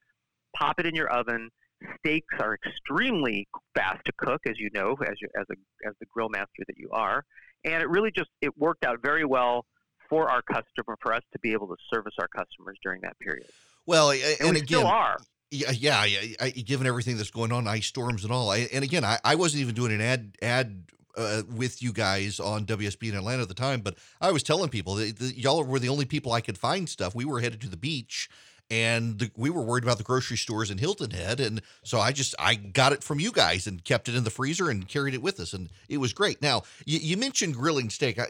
pop 0.57 0.79
it 0.79 0.87
in 0.87 0.95
your 0.95 1.11
oven. 1.11 1.51
Steaks 1.99 2.35
are 2.41 2.57
extremely 2.67 3.47
fast 3.75 4.01
to 4.07 4.13
cook, 4.17 4.41
as 4.47 4.59
you 4.59 4.71
know, 4.73 4.97
as 5.03 5.15
you, 5.21 5.29
as 5.39 5.45
a 5.51 5.89
as 5.89 5.95
the 6.01 6.07
grill 6.07 6.31
master 6.31 6.63
that 6.67 6.79
you 6.79 6.89
are, 6.93 7.23
and 7.65 7.83
it 7.83 7.91
really 7.91 8.11
just 8.11 8.31
it 8.41 8.57
worked 8.57 8.85
out 8.85 9.01
very 9.03 9.25
well 9.25 9.67
for 10.09 10.31
our 10.31 10.43
customer, 10.43 10.97
for 11.01 11.13
us 11.13 11.23
to 11.33 11.39
be 11.39 11.53
able 11.53 11.69
to 11.69 11.77
service 11.93 12.15
our 12.19 12.29
customers 12.29 12.79
during 12.83 13.01
that 13.03 13.19
period. 13.19 13.47
Well, 13.87 14.11
and, 14.11 14.23
and 14.41 14.51
we 14.51 14.57
again, 14.57 14.67
still 14.67 14.87
are. 14.87 15.19
Yeah, 15.51 15.71
yeah, 15.71 16.05
yeah. 16.05 16.49
given 16.51 16.87
everything 16.87 17.17
that's 17.17 17.31
going 17.31 17.53
on, 17.53 17.69
ice 17.69 17.87
storms 17.87 18.25
and 18.25 18.33
all, 18.33 18.51
I, 18.51 18.69
and 18.73 18.83
again, 18.83 19.05
I, 19.05 19.19
I 19.25 19.35
wasn't 19.37 19.63
even 19.63 19.75
doing 19.75 19.93
an 19.93 20.01
ad 20.01 20.37
ad 20.43 20.85
uh, 21.17 21.43
with 21.55 21.83
you 21.83 21.93
guys 21.93 22.41
on 22.41 22.67
WSB 22.67 23.11
in 23.11 23.15
Atlanta 23.15 23.43
at 23.43 23.49
the 23.49 23.55
time, 23.55 23.81
but 23.81 23.97
I 24.21 24.33
was 24.33 24.43
telling 24.43 24.69
people 24.69 24.97
that, 24.97 25.19
that 25.19 25.39
y'all 25.39 25.63
were 25.63 25.79
the 25.79 25.89
only 25.89 26.07
people 26.07 26.33
I 26.33 26.41
could 26.41 26.59
find 26.59 26.89
stuff. 26.89 27.15
We 27.15 27.25
were 27.25 27.41
headed 27.41 27.61
to 27.63 27.69
the 27.69 27.77
beach, 27.77 28.29
and 28.71 29.19
the, 29.19 29.31
we 29.37 29.51
were 29.51 29.63
worried 29.63 29.85
about 29.85 29.99
the 29.99 30.05
grocery 30.05 30.37
stores 30.37 30.71
in 30.71 30.79
Hilton 30.79 31.11
Head, 31.11 31.41
and 31.41 31.61
so 31.83 32.01
I 32.01 32.13
just 32.13 32.35
I 32.39 32.55
got 32.55 32.93
it 32.93 33.03
from 33.03 33.21
you 33.21 33.31
guys 33.31 33.67
and 33.67 33.85
kept 33.85 34.09
it 34.09 34.15
in 34.15 34.25
the 34.25 34.31
freezer 34.31 34.71
and 34.71 34.89
carried 34.89 35.15
it 35.15 35.23
with 35.23 35.39
us, 35.41 35.53
and 35.53 35.71
it 35.89 35.99
was 35.99 36.13
great. 36.13 36.41
Now 36.41 36.63
you, 36.85 36.99
you 36.99 37.17
mentioned 37.17 37.55
grilling 37.55 37.91
steak. 37.91 38.19
I, 38.19 38.27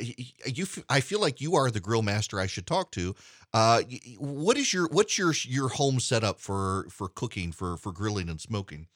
you 0.46 0.66
I 0.88 1.00
feel 1.00 1.20
like 1.20 1.40
you 1.40 1.54
are 1.54 1.70
the 1.70 1.80
grill 1.80 2.02
master 2.02 2.40
I 2.40 2.46
should 2.46 2.66
talk 2.66 2.90
to. 2.92 3.14
Uh, 3.52 3.82
what 4.18 4.56
is 4.56 4.72
your 4.74 4.88
what's 4.88 5.16
your 5.16 5.32
your 5.44 5.68
home 5.68 6.00
setup 6.00 6.40
for 6.40 6.86
for 6.90 7.08
cooking 7.08 7.52
for 7.52 7.76
for 7.76 7.92
grilling 7.92 8.28
and 8.28 8.40
smoking? 8.40 8.88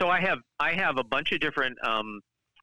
So 0.00 0.08
I 0.08 0.20
have 0.20 0.38
I 0.58 0.72
have 0.72 0.98
a 0.98 1.04
bunch 1.04 1.30
of 1.32 1.40
different 1.40 1.78
um, 1.86 2.20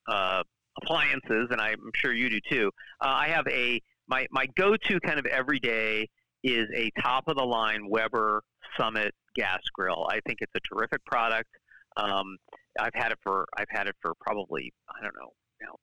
uh, 0.07 0.43
appliances, 0.81 1.47
and 1.51 1.61
I'm 1.61 1.91
sure 1.95 2.13
you 2.13 2.29
do 2.29 2.39
too. 2.49 2.71
Uh, 2.99 3.07
I 3.07 3.27
have 3.29 3.47
a 3.47 3.81
my 4.07 4.27
my 4.31 4.47
go 4.57 4.75
to 4.75 4.99
kind 4.99 5.19
of 5.19 5.25
everyday 5.25 6.09
is 6.47 6.67
a 6.73 6.89
top 7.01 7.27
of 7.27 7.35
the 7.35 7.43
line 7.43 7.89
Weber 7.89 8.41
Summit 8.77 9.13
gas 9.35 9.59
grill. 9.73 10.07
I 10.09 10.19
think 10.25 10.39
it's 10.41 10.53
a 10.55 10.59
terrific 10.73 11.03
product. 11.05 11.49
Um, 11.97 12.37
I've 12.79 12.93
had 12.93 13.11
it 13.11 13.19
for 13.23 13.45
I've 13.57 13.69
had 13.69 13.87
it 13.87 13.95
for 14.01 14.13
probably 14.19 14.71
I 14.89 15.03
don't 15.03 15.15
know 15.15 15.31
now 15.61 15.75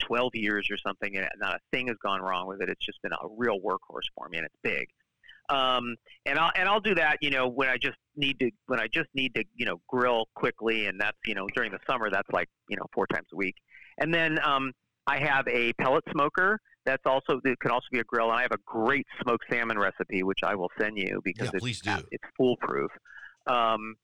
12 0.00 0.34
years 0.34 0.68
or 0.70 0.76
something, 0.76 1.16
and 1.16 1.28
not 1.38 1.54
a 1.54 1.58
thing 1.72 1.88
has 1.88 1.96
gone 2.02 2.20
wrong 2.20 2.46
with 2.46 2.60
it. 2.60 2.68
It's 2.68 2.84
just 2.84 3.00
been 3.02 3.12
a 3.12 3.28
real 3.36 3.58
workhorse 3.60 4.08
for 4.16 4.28
me, 4.28 4.38
and 4.38 4.46
it's 4.46 4.56
big. 4.62 4.88
Um, 5.48 5.96
and 6.26 6.38
I'll 6.38 6.52
and 6.54 6.68
I'll 6.68 6.80
do 6.80 6.94
that, 6.94 7.18
you 7.20 7.30
know, 7.30 7.48
when 7.48 7.68
I 7.68 7.76
just 7.76 7.96
need 8.16 8.38
to 8.40 8.50
when 8.66 8.80
I 8.80 8.88
just 8.92 9.08
need 9.14 9.34
to, 9.34 9.44
you 9.54 9.66
know, 9.66 9.80
grill 9.88 10.26
quickly, 10.34 10.86
and 10.86 11.00
that's 11.00 11.18
you 11.24 11.34
know 11.34 11.46
during 11.54 11.72
the 11.72 11.80
summer 11.88 12.10
that's 12.10 12.30
like 12.32 12.48
you 12.68 12.76
know 12.76 12.86
four 12.92 13.06
times 13.06 13.26
a 13.32 13.36
week. 13.36 13.56
And 13.98 14.14
then 14.14 14.38
um, 14.44 14.72
I 15.10 15.18
have 15.18 15.46
a 15.48 15.72
pellet 15.74 16.04
smoker 16.12 16.60
that's 16.86 17.02
also 17.04 17.40
it 17.44 17.58
can 17.60 17.70
also 17.72 17.86
be 17.90 17.98
a 17.98 18.04
grill, 18.04 18.30
and 18.30 18.38
I 18.38 18.42
have 18.42 18.52
a 18.52 18.62
great 18.64 19.06
smoked 19.22 19.44
salmon 19.50 19.78
recipe 19.78 20.22
which 20.22 20.40
I 20.44 20.54
will 20.54 20.70
send 20.78 20.96
you 20.96 21.20
because 21.24 21.46
yeah, 21.46 21.50
it's 21.54 21.62
please 21.62 21.80
do. 21.80 21.96
it's 22.12 22.24
foolproof. 22.36 22.90
Um, 23.46 23.96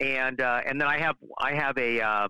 and 0.00 0.40
uh, 0.40 0.60
and 0.66 0.80
then 0.80 0.88
I 0.88 0.98
have 0.98 1.16
I 1.38 1.54
have 1.54 1.78
a 1.78 2.00
uh, 2.00 2.28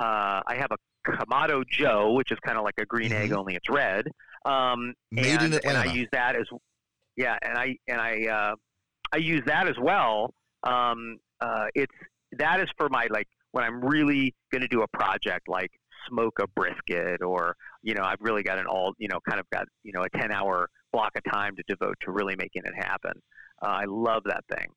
uh, 0.00 0.42
I 0.46 0.56
have 0.56 0.70
a 0.72 0.76
Kamado 1.08 1.62
Joe, 1.68 2.12
which 2.14 2.32
is 2.32 2.38
kind 2.44 2.58
of 2.58 2.64
like 2.64 2.74
a 2.78 2.86
green 2.86 3.10
mm-hmm. 3.10 3.22
egg 3.22 3.32
only 3.32 3.54
it's 3.54 3.68
red. 3.70 4.08
Um, 4.44 4.94
Made 5.10 5.26
and, 5.26 5.42
in 5.42 5.52
Atlanta. 5.54 5.80
And 5.80 5.90
I 5.90 5.92
use 5.92 6.08
that 6.12 6.34
as 6.36 6.46
yeah, 7.16 7.38
and 7.42 7.56
I 7.56 7.76
and 7.86 8.00
I 8.00 8.26
uh, 8.26 8.54
I 9.12 9.18
use 9.18 9.42
that 9.46 9.68
as 9.68 9.76
well. 9.80 10.34
Um, 10.64 11.18
uh, 11.40 11.66
it's 11.74 11.94
that 12.38 12.60
is 12.60 12.68
for 12.76 12.88
my 12.88 13.06
like 13.10 13.28
when 13.52 13.64
I'm 13.64 13.80
really 13.80 14.34
going 14.52 14.62
to 14.62 14.68
do 14.68 14.82
a 14.82 14.88
project 14.88 15.48
like 15.48 15.70
smoke 16.08 16.38
a 16.40 16.46
brisket 16.48 17.22
or 17.22 17.56
you 17.82 17.94
know 17.94 18.02
I've 18.02 18.20
really 18.20 18.42
got 18.42 18.58
an 18.58 18.66
all 18.66 18.92
you 18.98 19.08
know 19.08 19.18
kind 19.28 19.40
of 19.40 19.48
got 19.50 19.66
you 19.82 19.92
know 19.92 20.02
a 20.02 20.18
10 20.18 20.32
hour 20.32 20.68
block 20.92 21.12
of 21.16 21.24
time 21.30 21.54
to 21.56 21.62
devote 21.68 21.96
to 22.02 22.12
really 22.12 22.36
making 22.36 22.62
it 22.64 22.74
happen. 22.76 23.12
Uh, 23.62 23.66
I 23.66 23.84
love 23.86 24.22
that 24.24 24.44
thing. 24.50 24.68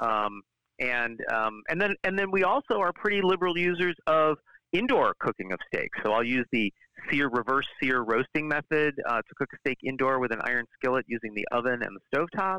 Um, 0.00 0.42
and 0.78 1.18
um, 1.32 1.62
and 1.68 1.80
then 1.80 1.94
and 2.04 2.18
then 2.18 2.30
we 2.30 2.44
also 2.44 2.78
are 2.80 2.92
pretty 2.92 3.20
liberal 3.22 3.56
users 3.56 3.96
of 4.06 4.36
indoor 4.72 5.14
cooking 5.20 5.52
of 5.52 5.58
steaks. 5.72 5.98
So 6.04 6.12
I'll 6.12 6.24
use 6.24 6.46
the 6.52 6.72
sear 7.10 7.28
reverse 7.28 7.66
sear 7.82 8.02
roasting 8.02 8.48
method 8.48 8.94
uh, 9.08 9.16
to 9.16 9.34
cook 9.36 9.48
a 9.54 9.58
steak 9.60 9.78
indoor 9.84 10.18
with 10.18 10.32
an 10.32 10.40
iron 10.44 10.66
skillet 10.74 11.04
using 11.08 11.34
the 11.34 11.46
oven 11.52 11.82
and 11.82 11.96
the 11.96 12.16
stovetop. 12.16 12.58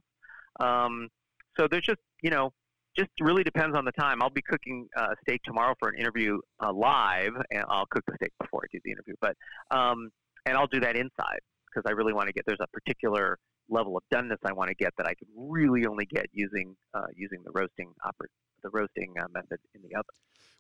Um, 0.60 1.10
so 1.58 1.68
there's 1.70 1.86
just 1.86 2.00
you 2.22 2.30
know 2.30 2.52
just 2.98 3.12
really 3.20 3.44
depends 3.44 3.78
on 3.78 3.86
the 3.86 3.92
time. 3.94 4.22
I'll 4.22 4.30
be 4.30 4.42
cooking 4.42 4.88
uh, 4.98 5.14
steak 5.22 5.42
tomorrow 5.44 5.76
for 5.80 5.90
an 5.90 6.00
interview 6.00 6.40
uh, 6.64 6.74
live, 6.74 7.34
and 7.52 7.64
I'll 7.70 7.86
cook 7.92 8.04
the 8.08 8.14
steak 8.16 8.32
before 8.40 8.62
I 8.64 8.68
do 8.72 8.80
the 8.84 8.92
interview. 8.92 9.16
But 9.22 9.36
um, 9.72 10.10
and 10.46 10.58
I'll 10.58 10.68
do 10.68 10.80
that 10.80 10.96
inside 10.96 11.40
because 11.68 11.84
I 11.88 11.92
really 11.92 12.14
want 12.14 12.28
to 12.28 12.34
get. 12.34 12.44
There's 12.48 12.60
a 12.62 12.68
particular 12.68 13.38
level 13.70 13.98
of 13.98 14.04
doneness 14.14 14.38
I 14.46 14.54
want 14.54 14.70
to 14.70 14.76
get 14.76 14.94
that 14.98 15.06
I 15.06 15.14
can 15.14 15.28
really 15.36 15.86
only 15.86 16.06
get 16.06 16.26
using 16.32 16.76
uh, 16.94 17.08
using 17.16 17.40
the 17.44 17.52
roasting 17.54 17.94
oper- 18.06 18.28
the 18.68 18.78
roasting 18.78 19.14
uh, 19.20 19.28
method 19.34 19.60
in 19.74 19.82
the 19.82 19.96
oven. 19.96 20.06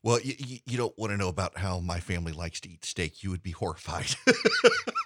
Well, 0.04 0.20
you, 0.22 0.60
you 0.65 0.78
don't 0.78 0.98
want 0.98 1.12
to 1.12 1.17
know 1.17 1.28
about 1.28 1.58
how 1.58 1.80
my 1.80 2.00
family 2.00 2.32
likes 2.32 2.62
to 2.62 2.70
eat 2.70 2.86
steak. 2.86 3.24
You 3.24 3.32
would 3.32 3.41
be 3.41 3.52
horrified. 3.52 4.15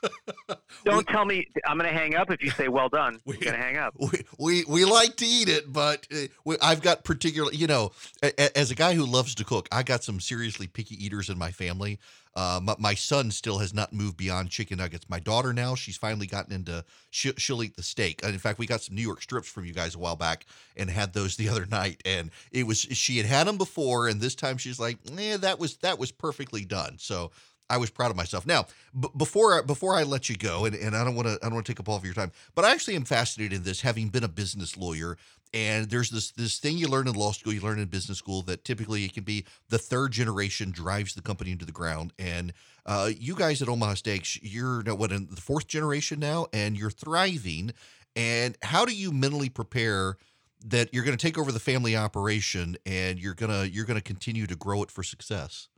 don't 0.86 1.08
tell 1.08 1.26
me 1.26 1.48
I'm 1.66 1.78
going 1.78 1.90
to 1.90 1.98
hang 1.98 2.16
up 2.16 2.30
if 2.30 2.44
you 2.44 2.52
say 2.52 2.68
well 2.68 2.90
done. 2.90 3.20
We're 3.26 3.38
going 3.38 3.56
to 3.56 3.62
hang 3.62 3.78
up. 3.78 3.96
We, 3.98 4.26
we, 4.38 4.64
we 4.66 4.86
like 4.86 5.16
to 5.18 5.26
eat 5.26 5.48
it, 5.48 5.72
but 5.72 6.06
uh, 6.14 6.28
we, 6.44 6.58
I've 6.62 6.82
got 6.82 7.04
particular, 7.04 7.52
you 7.54 7.68
know, 7.68 7.92
a, 8.22 8.58
as 8.58 8.70
a 8.70 8.76
guy 8.76 8.94
who 8.94 9.06
loves 9.06 9.34
to 9.36 9.46
cook, 9.46 9.68
I 9.72 9.84
got 9.84 10.04
some 10.04 10.20
seriously 10.20 10.68
picky 10.68 11.04
eaters 11.04 11.30
in 11.30 11.38
my 11.38 11.52
family. 11.52 11.98
Uh, 12.34 12.62
my, 12.64 12.76
my, 12.80 12.94
son 12.94 13.30
still 13.30 13.58
has 13.58 13.74
not 13.74 13.92
moved 13.92 14.16
beyond 14.16 14.50
chicken 14.50 14.78
nuggets. 14.78 15.10
My 15.10 15.20
daughter 15.20 15.52
now, 15.52 15.76
she's 15.76 15.98
finally 15.98 16.28
gotten 16.28 16.54
into, 16.54 16.86
she, 17.10 17.34
will 17.50 17.64
eat 17.64 17.76
the 17.76 17.84
steak. 17.84 18.24
And 18.24 18.32
in 18.32 18.40
fact, 18.40 18.58
we 18.58 18.66
got 18.66 18.82
some 18.82 18.96
New 18.96 19.02
York 19.02 19.22
strips 19.22 19.50
from 19.50 19.66
you 19.66 19.74
guys 19.74 19.96
a 19.96 20.00
while 20.00 20.16
back 20.16 20.46
and 20.78 20.90
had 20.90 21.12
those 21.12 21.36
the 21.36 21.50
other 21.50 21.66
night. 21.66 22.02
And 22.06 22.32
it 22.52 22.66
was, 22.66 22.84
she 22.98 23.18
had 23.18 23.26
had 23.26 23.48
them 23.48 23.58
before. 23.58 24.08
And 24.08 24.22
this 24.22 24.36
time 24.36 24.58
she's 24.58 24.80
like, 24.80 24.98
yeah, 25.18 25.38
that 25.38 25.60
was, 25.60 25.78
that 25.78 26.00
was 26.00 26.12
perfectly 26.12 26.66
done. 26.66 26.98
So 26.98 27.32
I 27.72 27.78
was 27.78 27.90
proud 27.90 28.12
of 28.12 28.18
myself. 28.18 28.46
Now, 28.46 28.66
b- 29.00 29.08
before 29.16 29.64
before 29.64 29.96
I 29.96 30.04
let 30.04 30.30
you 30.30 30.36
go, 30.36 30.66
and, 30.66 30.76
and 30.76 30.96
I 30.96 31.06
don't 31.06 31.16
want 31.16 31.30
to 31.30 31.40
I 31.42 31.46
don't 31.46 31.54
want 31.54 31.66
to 31.66 31.72
take 31.72 31.80
up 31.80 31.88
all 31.88 31.96
of 31.96 32.04
your 32.04 32.14
time, 32.14 32.32
but 32.54 32.66
I 32.66 32.72
actually 32.72 32.98
am 32.98 33.06
fascinated 33.06 33.54
in 33.54 33.64
this, 33.64 33.82
having 33.82 34.10
been 34.10 34.26
a 34.26 34.28
business 34.28 34.76
lawyer. 34.76 35.18
And 35.54 35.90
there's 35.90 36.10
this 36.10 36.32
this 36.32 36.60
thing 36.60 36.78
you 36.78 36.90
learn 36.90 37.08
in 37.08 37.16
law 37.16 37.32
school, 37.32 37.54
you 37.54 37.62
learn 37.62 37.80
in 37.80 37.88
business 37.88 38.18
school 38.18 38.42
that 38.44 38.66
typically 38.66 39.06
it 39.06 39.14
can 39.14 39.24
be 39.24 39.46
the 39.70 39.78
third 39.78 40.12
generation 40.12 40.72
drives 40.72 41.16
the 41.16 41.22
company 41.22 41.52
into 41.52 41.66
the 41.66 41.72
ground. 41.72 42.12
And 42.20 42.52
uh, 42.86 43.10
you 43.18 43.36
guys 43.36 43.62
at 43.62 43.70
Omaha 43.70 43.94
Steaks, 43.96 44.38
you're 44.44 44.84
what 44.94 45.14
in 45.14 45.28
the 45.30 45.42
fourth 45.42 45.68
generation 45.68 46.20
now, 46.20 46.48
and 46.52 46.78
you're 46.78 46.92
thriving. 46.92 47.72
And 48.18 48.58
how 48.62 48.84
do 48.84 48.94
you 48.94 49.14
mentally 49.14 49.50
prepare? 49.50 50.18
That 50.66 50.94
you're 50.94 51.04
going 51.04 51.18
to 51.18 51.22
take 51.22 51.38
over 51.38 51.52
the 51.52 51.60
family 51.60 51.96
operation 51.96 52.78
and 52.86 53.20
you're 53.20 53.34
going 53.34 53.52
to 53.52 53.70
you're 53.70 53.86
going 53.86 53.98
to 54.00 54.04
continue 54.04 54.48
to 54.48 54.56
grow 54.56 54.84
it 54.84 54.92
for 54.92 55.04
success 55.04 55.70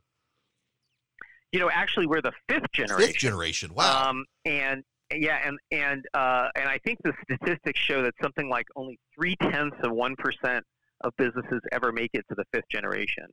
you 1.54 1.60
know, 1.60 1.70
actually 1.72 2.06
we're 2.06 2.20
the 2.20 2.32
fifth 2.48 2.72
generation. 2.72 3.06
Fifth 3.06 3.16
generation. 3.16 3.74
Wow. 3.74 4.10
Um, 4.10 4.24
and 4.44 4.82
yeah, 5.14 5.38
and 5.46 5.56
and 5.70 6.04
uh, 6.12 6.48
and 6.56 6.68
I 6.68 6.78
think 6.84 6.98
the 7.04 7.12
statistics 7.22 7.78
show 7.78 8.02
that 8.02 8.14
something 8.20 8.48
like 8.48 8.66
only 8.74 8.98
three 9.14 9.36
tenths 9.36 9.76
of 9.84 9.92
one 9.92 10.16
percent 10.16 10.64
of 11.02 11.12
businesses 11.16 11.60
ever 11.70 11.92
make 11.92 12.10
it 12.12 12.24
to 12.28 12.34
the 12.34 12.44
fifth 12.52 12.68
generation. 12.72 13.26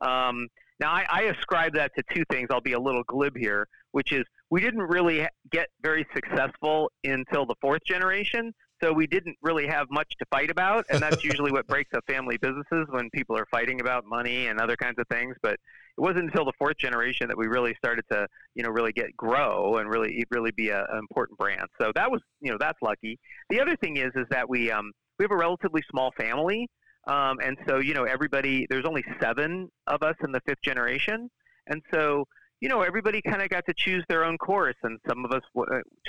Um, 0.00 0.48
now, 0.80 0.90
I, 0.90 1.04
I 1.10 1.22
ascribe 1.24 1.74
that 1.74 1.92
to 1.96 2.02
two 2.14 2.24
things. 2.30 2.48
I'll 2.50 2.62
be 2.62 2.72
a 2.72 2.80
little 2.80 3.02
glib 3.08 3.36
here, 3.36 3.68
which 3.92 4.10
is 4.10 4.24
we 4.48 4.62
didn't 4.62 4.82
really 4.82 5.26
get 5.50 5.68
very 5.82 6.06
successful 6.14 6.90
until 7.04 7.44
the 7.44 7.56
fourth 7.60 7.82
generation 7.86 8.54
So 8.82 8.92
we 8.92 9.06
didn't 9.06 9.36
really 9.42 9.66
have 9.66 9.86
much 9.90 10.12
to 10.18 10.26
fight 10.30 10.50
about, 10.50 10.84
and 10.90 11.00
that's 11.00 11.24
usually 11.24 11.50
what 11.50 11.66
breaks 11.66 11.94
up 11.94 12.04
family 12.06 12.36
businesses 12.36 12.86
when 12.90 13.08
people 13.10 13.36
are 13.36 13.46
fighting 13.50 13.80
about 13.80 14.04
money 14.04 14.48
and 14.48 14.60
other 14.60 14.76
kinds 14.76 14.98
of 14.98 15.06
things. 15.08 15.34
But 15.42 15.54
it 15.54 16.00
wasn't 16.00 16.24
until 16.24 16.44
the 16.44 16.52
fourth 16.58 16.76
generation 16.76 17.28
that 17.28 17.38
we 17.38 17.46
really 17.46 17.74
started 17.78 18.04
to, 18.12 18.26
you 18.54 18.62
know, 18.62 18.68
really 18.68 18.92
get 18.92 19.16
grow 19.16 19.78
and 19.78 19.88
really 19.88 20.24
really 20.30 20.50
be 20.50 20.68
a, 20.68 20.80
an 20.80 20.98
important 20.98 21.38
brand. 21.38 21.66
So 21.80 21.90
that 21.94 22.10
was, 22.10 22.20
you 22.40 22.50
know, 22.50 22.58
that's 22.60 22.78
lucky. 22.82 23.18
The 23.48 23.60
other 23.60 23.76
thing 23.76 23.96
is 23.96 24.10
is 24.14 24.26
that 24.30 24.48
we 24.48 24.70
um, 24.70 24.92
we 25.18 25.24
have 25.24 25.32
a 25.32 25.36
relatively 25.36 25.82
small 25.90 26.12
family, 26.18 26.68
um, 27.06 27.38
and 27.42 27.56
so 27.66 27.78
you 27.78 27.94
know 27.94 28.04
everybody. 28.04 28.66
There's 28.68 28.84
only 28.84 29.04
seven 29.22 29.70
of 29.86 30.02
us 30.02 30.16
in 30.22 30.32
the 30.32 30.40
fifth 30.46 30.60
generation, 30.62 31.30
and 31.66 31.80
so 31.94 32.26
you 32.60 32.68
know 32.68 32.82
everybody 32.82 33.22
kind 33.22 33.40
of 33.40 33.48
got 33.48 33.64
to 33.68 33.74
choose 33.74 34.04
their 34.10 34.22
own 34.22 34.36
course. 34.36 34.76
And 34.82 34.98
some 35.08 35.24
of 35.24 35.32
us, 35.32 35.42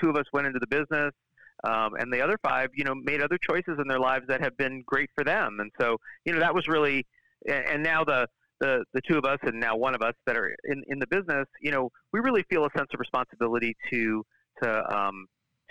two 0.02 0.10
of 0.10 0.18
us, 0.18 0.26
went 0.34 0.48
into 0.48 0.60
the 0.60 0.68
business 0.68 1.14
um, 1.64 1.96
and 2.00 2.12
the 2.14 2.22
other 2.22 2.38
five, 2.44 2.70
you 2.76 2.84
know, 2.84 2.94
made 2.96 3.22
other 3.22 3.38
choices 3.38 3.78
in 3.82 3.88
their 3.88 4.00
lives 4.00 4.26
that 4.28 4.42
have 4.42 4.56
been 4.58 4.84
great 4.86 5.10
for 5.16 5.24
them. 5.24 5.58
And 5.60 5.72
so, 5.80 5.98
you 6.26 6.34
know, 6.34 6.40
that 6.40 6.54
was 6.54 6.68
really, 6.68 7.06
and 7.48 7.82
now 7.82 8.04
the, 8.04 8.28
the, 8.60 8.84
the 8.94 9.02
two 9.10 9.18
of 9.18 9.26
us 9.26 9.40
and 9.44 9.60
now 9.60 9.76
one 9.76 9.96
of 9.96 10.02
us 10.02 10.14
that 10.26 10.38
are 10.38 10.56
in, 10.66 10.84
in 10.88 11.00
the 11.00 11.08
business, 11.08 11.46
you 11.62 11.72
know, 11.72 11.90
we 12.14 12.20
really 12.20 12.44
feel 12.50 12.66
a 12.66 12.70
sense 12.78 12.90
of 12.94 13.00
responsibility 13.00 13.76
to, 13.92 14.24
to, 14.62 14.96
um, 14.96 15.26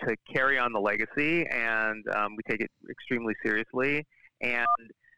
to 0.05 0.15
carry 0.33 0.57
on 0.57 0.73
the 0.73 0.79
legacy 0.79 1.45
and 1.47 2.03
um, 2.15 2.35
we 2.35 2.43
take 2.49 2.61
it 2.61 2.71
extremely 2.89 3.33
seriously. 3.43 4.05
And, 4.41 4.67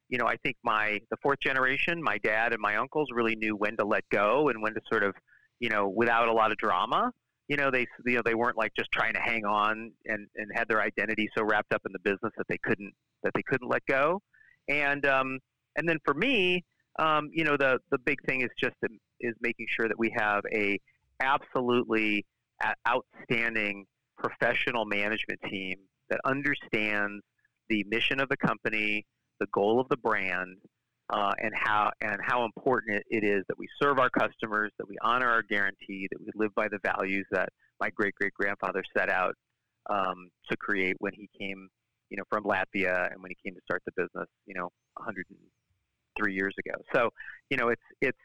you 0.08 0.18
know, 0.18 0.26
I 0.26 0.38
think 0.38 0.56
my, 0.64 1.00
the 1.12 1.18
fourth 1.22 1.40
generation, 1.40 2.02
my 2.02 2.18
dad 2.20 2.54
and 2.54 2.62
my 2.62 2.78
uncles 2.78 3.10
really 3.14 3.36
knew 3.36 3.56
when 3.56 3.76
to 3.78 3.86
let 3.86 4.04
go 4.12 4.50
and 4.50 4.62
when 4.62 4.74
to 4.74 4.82
sort 4.90 5.04
of, 5.04 5.14
you 5.60 5.70
know, 5.70 5.90
without 5.90 6.28
a 6.28 6.34
lot 6.34 6.52
of 6.52 6.58
drama, 6.58 7.12
you 7.50 7.58
know 7.58 7.70
they 7.70 7.86
you 8.06 8.16
know 8.16 8.22
they 8.24 8.36
weren't 8.36 8.58
like 8.58 8.72
just 8.78 8.92
trying 8.92 9.14
to 9.14 9.20
hang 9.20 9.44
on 9.44 9.92
and 10.06 10.28
and 10.36 10.52
had 10.54 10.68
their 10.70 10.82
identity 10.82 11.28
so 11.36 11.44
wrapped 11.44 11.74
up 11.74 11.82
in 11.86 11.92
the 11.92 12.00
business 12.00 12.32
that 12.38 12.48
they 12.48 12.60
couldn't 12.64 12.94
that 13.24 13.34
they 13.34 13.44
couldn't 13.44 13.68
let 13.68 13.86
go. 13.88 14.22
And 14.70 15.06
um 15.06 15.40
and 15.76 15.90
then 15.90 15.98
for 16.06 16.14
me 16.14 16.64
um 17.00 17.30
you 17.34 17.44
know 17.44 17.58
the 17.58 17.80
the 17.92 17.98
big 17.98 18.24
thing 18.26 18.42
is 18.42 18.50
just 18.58 18.76
is 19.20 19.34
making 19.42 19.66
sure 19.68 19.88
that 19.88 19.98
we 19.98 20.14
have 20.16 20.44
a 20.54 20.80
absolutely 21.20 22.26
outstanding 22.88 23.86
professional 24.18 24.86
management 24.86 25.40
team 25.50 25.76
that 26.10 26.20
understands 26.26 27.22
the 27.70 27.84
mission 27.90 28.20
of 28.20 28.30
the 28.30 28.38
company 28.38 29.06
the 29.40 29.48
goal 29.54 29.80
of 29.80 29.88
the 29.90 29.98
brand 29.98 30.58
uh, 31.10 31.34
and 31.40 31.54
how 31.56 31.92
and 32.02 32.18
how 32.22 32.46
important 32.46 33.04
it, 33.10 33.24
is 33.24 33.44
that 33.48 33.58
we 33.58 33.68
serve 33.82 34.00
our 34.00 34.10
customers, 34.10 34.72
that 34.78 34.88
we 34.88 34.98
honor 35.02 35.30
our 35.30 35.42
guarantee, 35.42 36.08
that 36.12 36.20
we 36.20 36.28
live 36.36 36.54
by 36.56 36.68
the 36.68 36.80
values 36.84 37.26
that 37.32 37.50
my 37.80 37.90
great 37.90 38.14
great 38.16 38.34
grandfather 38.34 38.84
set 38.96 39.10
out 39.10 39.34
um, 39.90 40.30
to 40.50 40.58
create 40.58 40.96
when 41.00 41.14
he 41.14 41.30
came, 41.40 41.70
you 42.10 42.18
know, 42.18 42.24
from 42.30 42.44
Latvia 42.44 43.12
and 43.12 43.22
when 43.22 43.32
he 43.32 43.38
came 43.44 43.56
to 43.56 43.62
start 43.64 43.82
the 43.86 43.92
business, 43.96 44.28
you 44.46 44.54
know, 44.54 44.70
103 44.98 46.34
years 46.34 46.54
ago. 46.60 46.76
So, 46.94 47.10
you 47.50 47.58
know, 47.58 47.70
it's 47.70 47.82
it's 48.02 48.18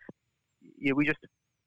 you 0.61 0.91
know, 0.91 0.97
we 0.97 1.07
just 1.07 1.19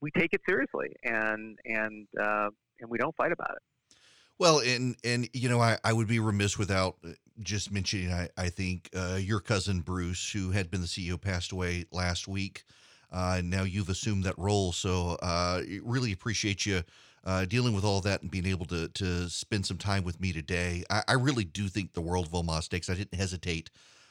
we 0.02 0.12
take 0.12 0.34
it 0.34 0.42
seriously 0.48 0.90
and 1.04 1.58
and 1.66 2.08
uh, 2.20 2.50
and 2.80 2.90
we 2.90 2.98
don't 2.98 3.16
fight 3.16 3.32
about 3.32 3.52
it. 3.52 3.98
Well, 4.40 4.60
and 4.60 4.96
and 5.04 5.28
you 5.34 5.50
know, 5.50 5.60
I, 5.60 5.78
I 5.84 5.94
would 5.94 6.08
be 6.08 6.20
remiss 6.20 6.60
without 6.60 6.98
just 7.42 7.72
mentioning. 7.72 8.12
I 8.12 8.30
I 8.38 8.50
think 8.50 8.90
uh, 8.96 9.18
your 9.20 9.40
cousin 9.40 9.82
Bruce, 9.82 10.32
who 10.32 10.52
had 10.52 10.70
been 10.72 10.82
the 10.82 10.88
CEO, 10.88 11.20
passed 11.20 11.52
away 11.52 11.86
last 11.92 12.28
week. 12.28 12.64
Uh, 13.12 13.42
now 13.44 13.64
you've 13.64 13.90
assumed 13.90 14.26
that 14.26 14.38
role, 14.38 14.74
so 14.74 15.18
uh, 15.22 15.62
really 15.82 16.12
appreciate 16.12 16.66
you 16.66 16.84
uh, 17.28 17.46
dealing 17.46 17.74
with 17.74 17.84
all 17.84 18.02
that 18.02 18.22
and 18.22 18.32
being 18.32 18.46
able 18.46 18.66
to 18.66 18.88
to 18.90 19.30
spend 19.30 19.66
some 19.66 19.78
time 19.78 20.04
with 20.04 20.20
me 20.20 20.32
today. 20.34 20.84
I, 20.90 21.04
I 21.10 21.14
really 21.14 21.44
do 21.44 21.68
think 21.68 21.94
the 21.94 22.02
world 22.02 22.28
of 22.28 22.34
Omaha 22.34 22.62
Steaks. 22.62 22.90
I 22.90 22.96
didn't 22.96 23.16
hesitate 23.16 23.70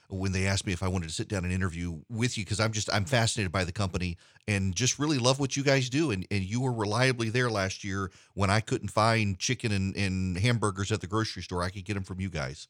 when 0.08 0.32
they 0.32 0.46
asked 0.46 0.66
me 0.66 0.72
if 0.72 0.82
I 0.82 0.88
wanted 0.88 1.08
to 1.08 1.14
sit 1.14 1.26
down 1.26 1.44
and 1.44 1.52
interview 1.52 1.98
with 2.08 2.38
you 2.38 2.44
because 2.44 2.60
I'm 2.60 2.72
just 2.72 2.92
I'm 2.92 3.06
fascinated 3.06 3.50
by 3.52 3.64
the 3.64 3.72
company 3.72 4.18
and 4.46 4.74
just 4.74 4.98
really 4.98 5.18
love 5.18 5.40
what 5.40 5.56
you 5.56 5.62
guys 5.62 5.88
do. 5.88 6.10
And 6.10 6.26
and 6.30 6.44
you 6.44 6.60
were 6.60 6.72
reliably 6.72 7.30
there 7.30 7.50
last 7.50 7.84
year 7.84 8.10
when 8.34 8.50
I 8.50 8.60
couldn't 8.60 8.88
find 8.88 9.38
chicken 9.38 9.72
and, 9.72 9.96
and 9.96 10.36
hamburgers 10.38 10.92
at 10.92 11.00
the 11.00 11.06
grocery 11.06 11.42
store. 11.42 11.62
I 11.62 11.70
could 11.70 11.84
get 11.84 11.94
them 11.94 12.04
from 12.04 12.20
you 12.20 12.28
guys. 12.28 12.68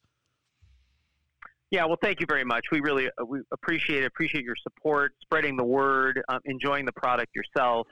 Yeah, 1.70 1.85
well, 1.85 1.98
thank 2.00 2.20
you 2.20 2.26
very 2.29 2.44
much. 2.44 2.64
We 2.70 2.81
really 2.81 3.09
uh, 3.09 3.24
we 3.26 3.40
appreciate 3.52 4.05
appreciate 4.05 4.44
your 4.44 4.55
support, 4.62 5.12
spreading 5.22 5.57
the 5.57 5.64
word, 5.64 6.22
um, 6.29 6.38
enjoying 6.44 6.85
the 6.85 6.92
product 6.92 7.35
yourself. 7.35 7.87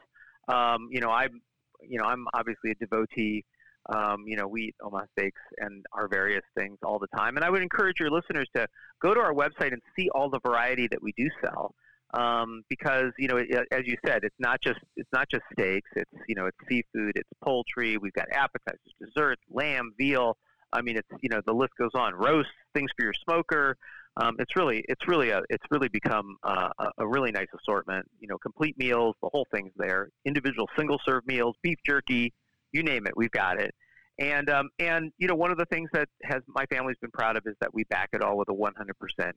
Um, 0.48 0.88
you 0.90 1.00
know, 1.00 1.10
I'm 1.10 1.40
you 1.82 1.98
know 1.98 2.04
I'm 2.04 2.26
obviously 2.34 2.70
a 2.70 2.74
devotee 2.74 3.44
um, 3.92 4.24
you 4.26 4.37
know, 4.37 4.48
we 4.48 4.62
eat 4.62 4.76
Omaha 4.82 5.04
steaks 5.18 5.40
and 5.58 5.84
our 5.92 6.08
various 6.08 6.42
things 6.56 6.78
all 6.82 6.98
the 6.98 7.08
time. 7.16 7.37
And 7.37 7.44
I 7.44 7.50
would 7.50 7.62
encourage 7.62 8.00
your 8.00 8.10
listeners 8.10 8.48
to 8.56 8.66
go 9.02 9.12
to 9.12 9.20
our 9.20 9.34
website 9.34 9.72
and 9.72 9.82
see 9.96 10.08
all 10.14 10.30
the 10.30 10.40
variety 10.40 10.88
that 10.88 11.02
we 11.02 11.12
do 11.16 11.28
sell. 11.42 11.74
Um, 12.14 12.62
because 12.68 13.10
you 13.18 13.26
know, 13.26 13.38
as 13.38 13.82
you 13.87 13.96
said, 14.06 14.20
it's 14.22 14.37
not 14.38 14.60
just 14.62 14.78
it's 14.96 15.08
not 15.12 15.28
just 15.28 15.42
steaks. 15.52 15.90
It's 15.96 16.10
you 16.28 16.37
know, 16.37 16.46
it's 16.46 16.56
seafood, 16.68 17.16
it's 17.16 17.28
poultry. 17.42 17.98
We've 17.98 18.12
got 18.12 18.26
appetizers, 18.30 18.78
desserts, 19.00 19.42
lamb, 19.50 19.92
veal. 19.98 20.37
I 20.74 20.82
mean, 20.82 20.96
it's 20.96 21.08
you 21.20 21.28
know, 21.28 21.40
the 21.46 21.52
list 21.52 21.72
goes 21.78 21.92
on. 21.94 22.14
Roast 22.14 22.48
things 22.74 22.90
for 22.96 23.04
your 23.04 23.14
smoker. 23.24 23.76
Um, 24.16 24.37
it's 24.38 24.54
really 24.54 24.84
it's 24.88 25.08
really 25.08 25.30
a 25.30 25.42
it's 25.48 25.64
really 25.70 25.88
become 25.88 26.37
uh, 26.42 26.68
a, 26.98 27.06
really 27.06 27.30
nice 27.30 27.48
assortment. 27.58 28.06
You 28.20 28.28
know, 28.28 28.38
complete 28.38 28.76
meals, 28.78 29.16
the 29.22 29.28
whole 29.32 29.46
thing's 29.52 29.72
there. 29.76 30.08
Individual 30.24 30.68
single 30.76 31.00
serve 31.04 31.26
meals, 31.26 31.56
beef 31.62 31.78
jerky, 31.87 32.32
you 32.72 32.82
name 32.82 33.06
it, 33.06 33.16
we've 33.16 33.30
got 33.30 33.60
it. 33.60 33.74
And 34.18 34.50
um, 34.50 34.68
and 34.78 35.12
you 35.18 35.26
know, 35.26 35.34
one 35.34 35.50
of 35.50 35.58
the 35.58 35.66
things 35.66 35.88
that 35.92 36.08
has 36.22 36.42
my 36.48 36.64
family's 36.66 36.98
been 37.00 37.10
proud 37.10 37.37
of 37.37 37.44
is 37.46 37.54
that 37.60 37.72
we 37.72 37.84
back 37.84 38.10
it 38.12 38.22
all 38.22 38.37
with 38.37 38.48
a 38.48 38.52
100% 38.52 39.32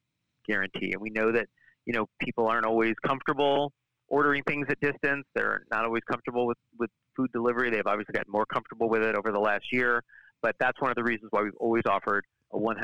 guarantee, 0.47 0.91
and 0.91 1.01
we 1.01 1.09
know 1.09 1.31
that 1.31 1.47
you 1.85 1.93
know 1.93 2.07
people 2.19 2.47
aren't 2.47 2.65
always 2.65 2.93
comfortable 3.05 3.71
ordering 4.09 4.43
things 4.43 4.67
at 4.69 4.79
distance. 4.79 5.25
They're 5.35 5.63
not 5.71 5.85
always 5.85 6.03
comfortable 6.09 6.45
with 6.45 6.57
with 6.77 6.89
food 7.15 7.31
delivery. 7.33 7.69
They've 7.69 7.85
obviously 7.85 8.13
gotten 8.13 8.31
more 8.31 8.45
comfortable 8.45 8.89
with 8.89 9.03
it 9.03 9.15
over 9.15 9.31
the 9.31 9.39
last 9.39 9.65
year, 9.71 10.03
but 10.41 10.55
that's 10.59 10.79
one 10.81 10.91
of 10.91 10.95
the 10.95 11.03
reasons 11.03 11.29
why 11.31 11.43
we've 11.43 11.55
always 11.59 11.83
offered 11.89 12.23
a 12.53 12.57
100% 12.57 12.75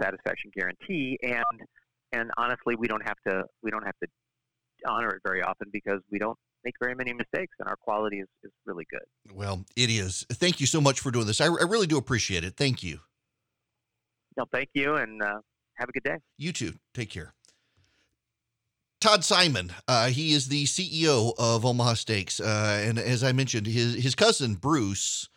satisfaction 0.00 0.50
guarantee. 0.54 1.18
And 1.22 1.44
and 2.12 2.30
honestly, 2.36 2.76
we 2.76 2.86
don't 2.86 3.06
have 3.06 3.16
to 3.28 3.42
we 3.62 3.70
don't 3.70 3.84
have 3.84 3.96
to 4.02 4.08
honor 4.86 5.10
it 5.10 5.22
very 5.24 5.42
often 5.42 5.68
because 5.72 6.00
we 6.10 6.18
don't 6.18 6.38
make 6.64 6.74
very 6.80 6.94
many 6.94 7.12
mistakes, 7.12 7.54
and 7.58 7.68
our 7.68 7.76
quality 7.76 8.18
is, 8.18 8.28
is 8.42 8.50
really 8.64 8.86
good. 8.90 9.34
Well, 9.34 9.64
it 9.76 9.90
is. 9.90 10.26
Thank 10.32 10.60
you 10.60 10.66
so 10.66 10.80
much 10.80 11.00
for 11.00 11.10
doing 11.10 11.26
this. 11.26 11.40
I, 11.40 11.46
I 11.46 11.64
really 11.64 11.86
do 11.86 11.98
appreciate 11.98 12.44
it. 12.44 12.56
Thank 12.56 12.82
you. 12.82 13.00
No, 14.36 14.44
thank 14.52 14.70
you, 14.74 14.96
and 14.96 15.22
uh, 15.22 15.40
have 15.74 15.88
a 15.88 15.92
good 15.92 16.02
day. 16.02 16.16
You 16.38 16.52
too. 16.52 16.74
Take 16.92 17.10
care. 17.10 17.34
Todd 19.00 19.22
Simon, 19.22 19.70
uh, 19.86 20.06
he 20.06 20.32
is 20.32 20.48
the 20.48 20.64
CEO 20.64 21.34
of 21.38 21.66
Omaha 21.66 21.94
Steaks, 21.94 22.40
uh, 22.40 22.82
and 22.82 22.98
as 22.98 23.22
I 23.22 23.32
mentioned, 23.32 23.66
his 23.66 24.02
his 24.02 24.14
cousin 24.14 24.54
Bruce 24.54 25.28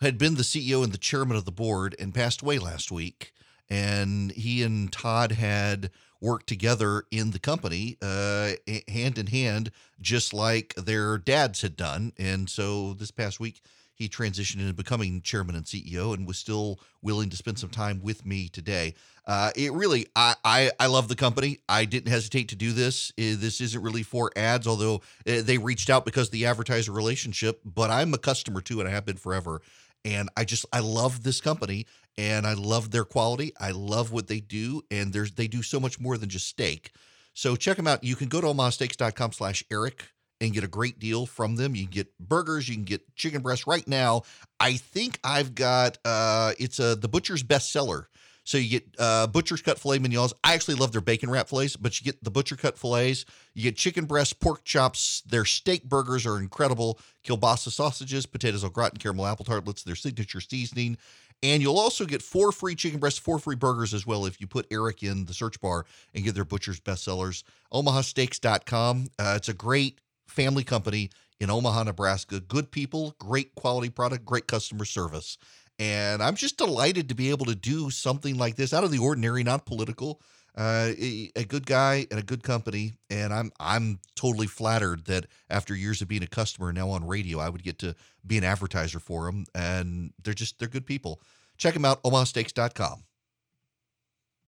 had 0.00 0.18
been 0.18 0.36
the 0.36 0.42
CEO 0.42 0.84
and 0.84 0.92
the 0.92 0.98
chairman 0.98 1.36
of 1.36 1.44
the 1.44 1.52
board 1.52 1.94
and 1.98 2.14
passed 2.14 2.42
away 2.42 2.58
last 2.58 2.90
week. 2.90 3.32
And 3.70 4.32
he 4.32 4.62
and 4.62 4.90
Todd 4.92 5.32
had 5.32 5.90
worked 6.20 6.46
together 6.46 7.04
in 7.10 7.30
the 7.30 7.38
company 7.38 7.96
uh, 8.02 8.52
hand 8.88 9.18
in 9.18 9.26
hand, 9.28 9.70
just 10.00 10.32
like 10.32 10.74
their 10.74 11.18
dads 11.18 11.62
had 11.62 11.76
done. 11.76 12.12
And 12.18 12.48
so 12.48 12.94
this 12.94 13.10
past 13.10 13.38
week, 13.40 13.60
he 13.94 14.08
transitioned 14.08 14.60
into 14.60 14.72
becoming 14.72 15.20
chairman 15.22 15.56
and 15.56 15.64
CEO 15.64 16.14
and 16.14 16.26
was 16.26 16.38
still 16.38 16.78
willing 17.02 17.30
to 17.30 17.36
spend 17.36 17.58
some 17.58 17.68
time 17.68 18.00
with 18.00 18.24
me 18.24 18.48
today. 18.48 18.94
Uh, 19.26 19.50
it 19.56 19.72
really, 19.72 20.06
I, 20.14 20.36
I, 20.44 20.70
I 20.78 20.86
love 20.86 21.08
the 21.08 21.16
company. 21.16 21.58
I 21.68 21.84
didn't 21.84 22.10
hesitate 22.10 22.48
to 22.48 22.56
do 22.56 22.72
this. 22.72 23.12
This 23.16 23.60
isn't 23.60 23.82
really 23.82 24.04
for 24.04 24.30
ads, 24.36 24.68
although 24.68 25.02
uh, 25.26 25.42
they 25.42 25.58
reached 25.58 25.90
out 25.90 26.04
because 26.04 26.30
the 26.30 26.46
advertiser 26.46 26.92
relationship. 26.92 27.60
But 27.64 27.90
I'm 27.90 28.14
a 28.14 28.18
customer 28.18 28.60
too, 28.60 28.78
and 28.78 28.88
I 28.88 28.92
have 28.92 29.04
been 29.04 29.16
forever. 29.16 29.60
And 30.08 30.30
I 30.36 30.44
just 30.44 30.64
I 30.72 30.80
love 30.80 31.22
this 31.22 31.40
company, 31.40 31.86
and 32.16 32.46
I 32.46 32.54
love 32.54 32.90
their 32.90 33.04
quality. 33.04 33.52
I 33.60 33.72
love 33.72 34.10
what 34.10 34.26
they 34.26 34.40
do, 34.40 34.82
and 34.90 35.12
there's 35.12 35.32
they 35.32 35.48
do 35.48 35.62
so 35.62 35.78
much 35.78 36.00
more 36.00 36.16
than 36.16 36.30
just 36.30 36.46
steak. 36.46 36.92
So 37.34 37.56
check 37.56 37.76
them 37.76 37.86
out. 37.86 38.02
You 38.02 38.16
can 38.16 38.28
go 38.28 38.40
to 38.40 38.46
omahasteaks.com 38.46 39.32
slash 39.32 39.62
Eric 39.70 40.04
and 40.40 40.52
get 40.52 40.64
a 40.64 40.68
great 40.68 40.98
deal 40.98 41.26
from 41.26 41.56
them. 41.56 41.74
You 41.74 41.82
can 41.84 41.90
get 41.90 42.18
burgers, 42.18 42.68
you 42.68 42.74
can 42.76 42.84
get 42.84 43.14
chicken 43.16 43.42
breast 43.42 43.66
right 43.66 43.86
now. 43.86 44.22
I 44.58 44.74
think 44.74 45.20
I've 45.22 45.54
got 45.54 45.98
uh 46.04 46.52
it's 46.58 46.78
a 46.78 46.96
the 46.96 47.08
butcher's 47.08 47.42
bestseller. 47.42 48.06
So 48.48 48.56
you 48.56 48.80
get 48.80 48.94
uh, 48.98 49.26
butcher's 49.26 49.60
cut 49.60 49.78
filet 49.78 49.98
mignons. 49.98 50.32
I 50.42 50.54
actually 50.54 50.76
love 50.76 50.90
their 50.90 51.02
bacon 51.02 51.28
wrap 51.28 51.50
fillets, 51.50 51.76
but 51.76 52.00
you 52.00 52.04
get 52.06 52.24
the 52.24 52.30
butcher 52.30 52.56
cut 52.56 52.78
fillets. 52.78 53.26
You 53.52 53.64
get 53.64 53.76
chicken 53.76 54.06
breast, 54.06 54.40
pork 54.40 54.64
chops. 54.64 55.22
Their 55.26 55.44
steak 55.44 55.84
burgers 55.84 56.24
are 56.24 56.38
incredible. 56.38 56.98
Kielbasa 57.26 57.70
sausages, 57.70 58.24
potatoes 58.24 58.64
au 58.64 58.70
gratin, 58.70 58.96
caramel 58.96 59.26
apple 59.26 59.44
tartlets, 59.44 59.82
their 59.82 59.94
signature 59.94 60.40
seasoning. 60.40 60.96
And 61.42 61.60
you'll 61.60 61.78
also 61.78 62.06
get 62.06 62.22
four 62.22 62.50
free 62.50 62.74
chicken 62.74 62.98
breasts, 62.98 63.18
four 63.18 63.38
free 63.38 63.54
burgers 63.54 63.92
as 63.92 64.06
well 64.06 64.24
if 64.24 64.40
you 64.40 64.46
put 64.46 64.66
Eric 64.70 65.02
in 65.02 65.26
the 65.26 65.34
search 65.34 65.60
bar 65.60 65.84
and 66.14 66.24
get 66.24 66.34
their 66.34 66.46
butcher's 66.46 66.80
bestsellers. 66.80 67.42
OmahaSteaks.com. 67.74 69.08
Uh, 69.18 69.34
it's 69.36 69.50
a 69.50 69.54
great 69.54 70.00
family 70.26 70.64
company 70.64 71.10
in 71.38 71.50
Omaha, 71.50 71.82
Nebraska. 71.82 72.40
Good 72.40 72.70
people, 72.70 73.14
great 73.18 73.54
quality 73.56 73.90
product, 73.90 74.24
great 74.24 74.46
customer 74.46 74.86
service. 74.86 75.36
And 75.78 76.22
I'm 76.22 76.34
just 76.34 76.58
delighted 76.58 77.08
to 77.08 77.14
be 77.14 77.30
able 77.30 77.46
to 77.46 77.54
do 77.54 77.90
something 77.90 78.36
like 78.36 78.56
this 78.56 78.72
out 78.72 78.84
of 78.84 78.90
the 78.90 78.98
ordinary, 78.98 79.44
not 79.44 79.66
political. 79.66 80.20
Uh, 80.56 80.90
a, 81.36 81.44
good 81.46 81.66
guy 81.66 82.04
and 82.10 82.18
a 82.18 82.22
good 82.22 82.42
company, 82.42 82.92
and 83.10 83.32
I'm 83.32 83.52
I'm 83.60 84.00
totally 84.16 84.48
flattered 84.48 85.04
that 85.04 85.26
after 85.48 85.72
years 85.72 86.02
of 86.02 86.08
being 86.08 86.24
a 86.24 86.26
customer 86.26 86.72
now 86.72 86.90
on 86.90 87.06
radio, 87.06 87.38
I 87.38 87.48
would 87.48 87.62
get 87.62 87.78
to 87.78 87.94
be 88.26 88.38
an 88.38 88.44
advertiser 88.44 88.98
for 88.98 89.26
them, 89.26 89.44
and 89.54 90.12
they're 90.24 90.34
just 90.34 90.58
they're 90.58 90.66
good 90.66 90.84
people. 90.84 91.20
Check 91.58 91.74
them 91.74 91.84
out, 91.84 92.02
omahasteaks.com. 92.02 93.04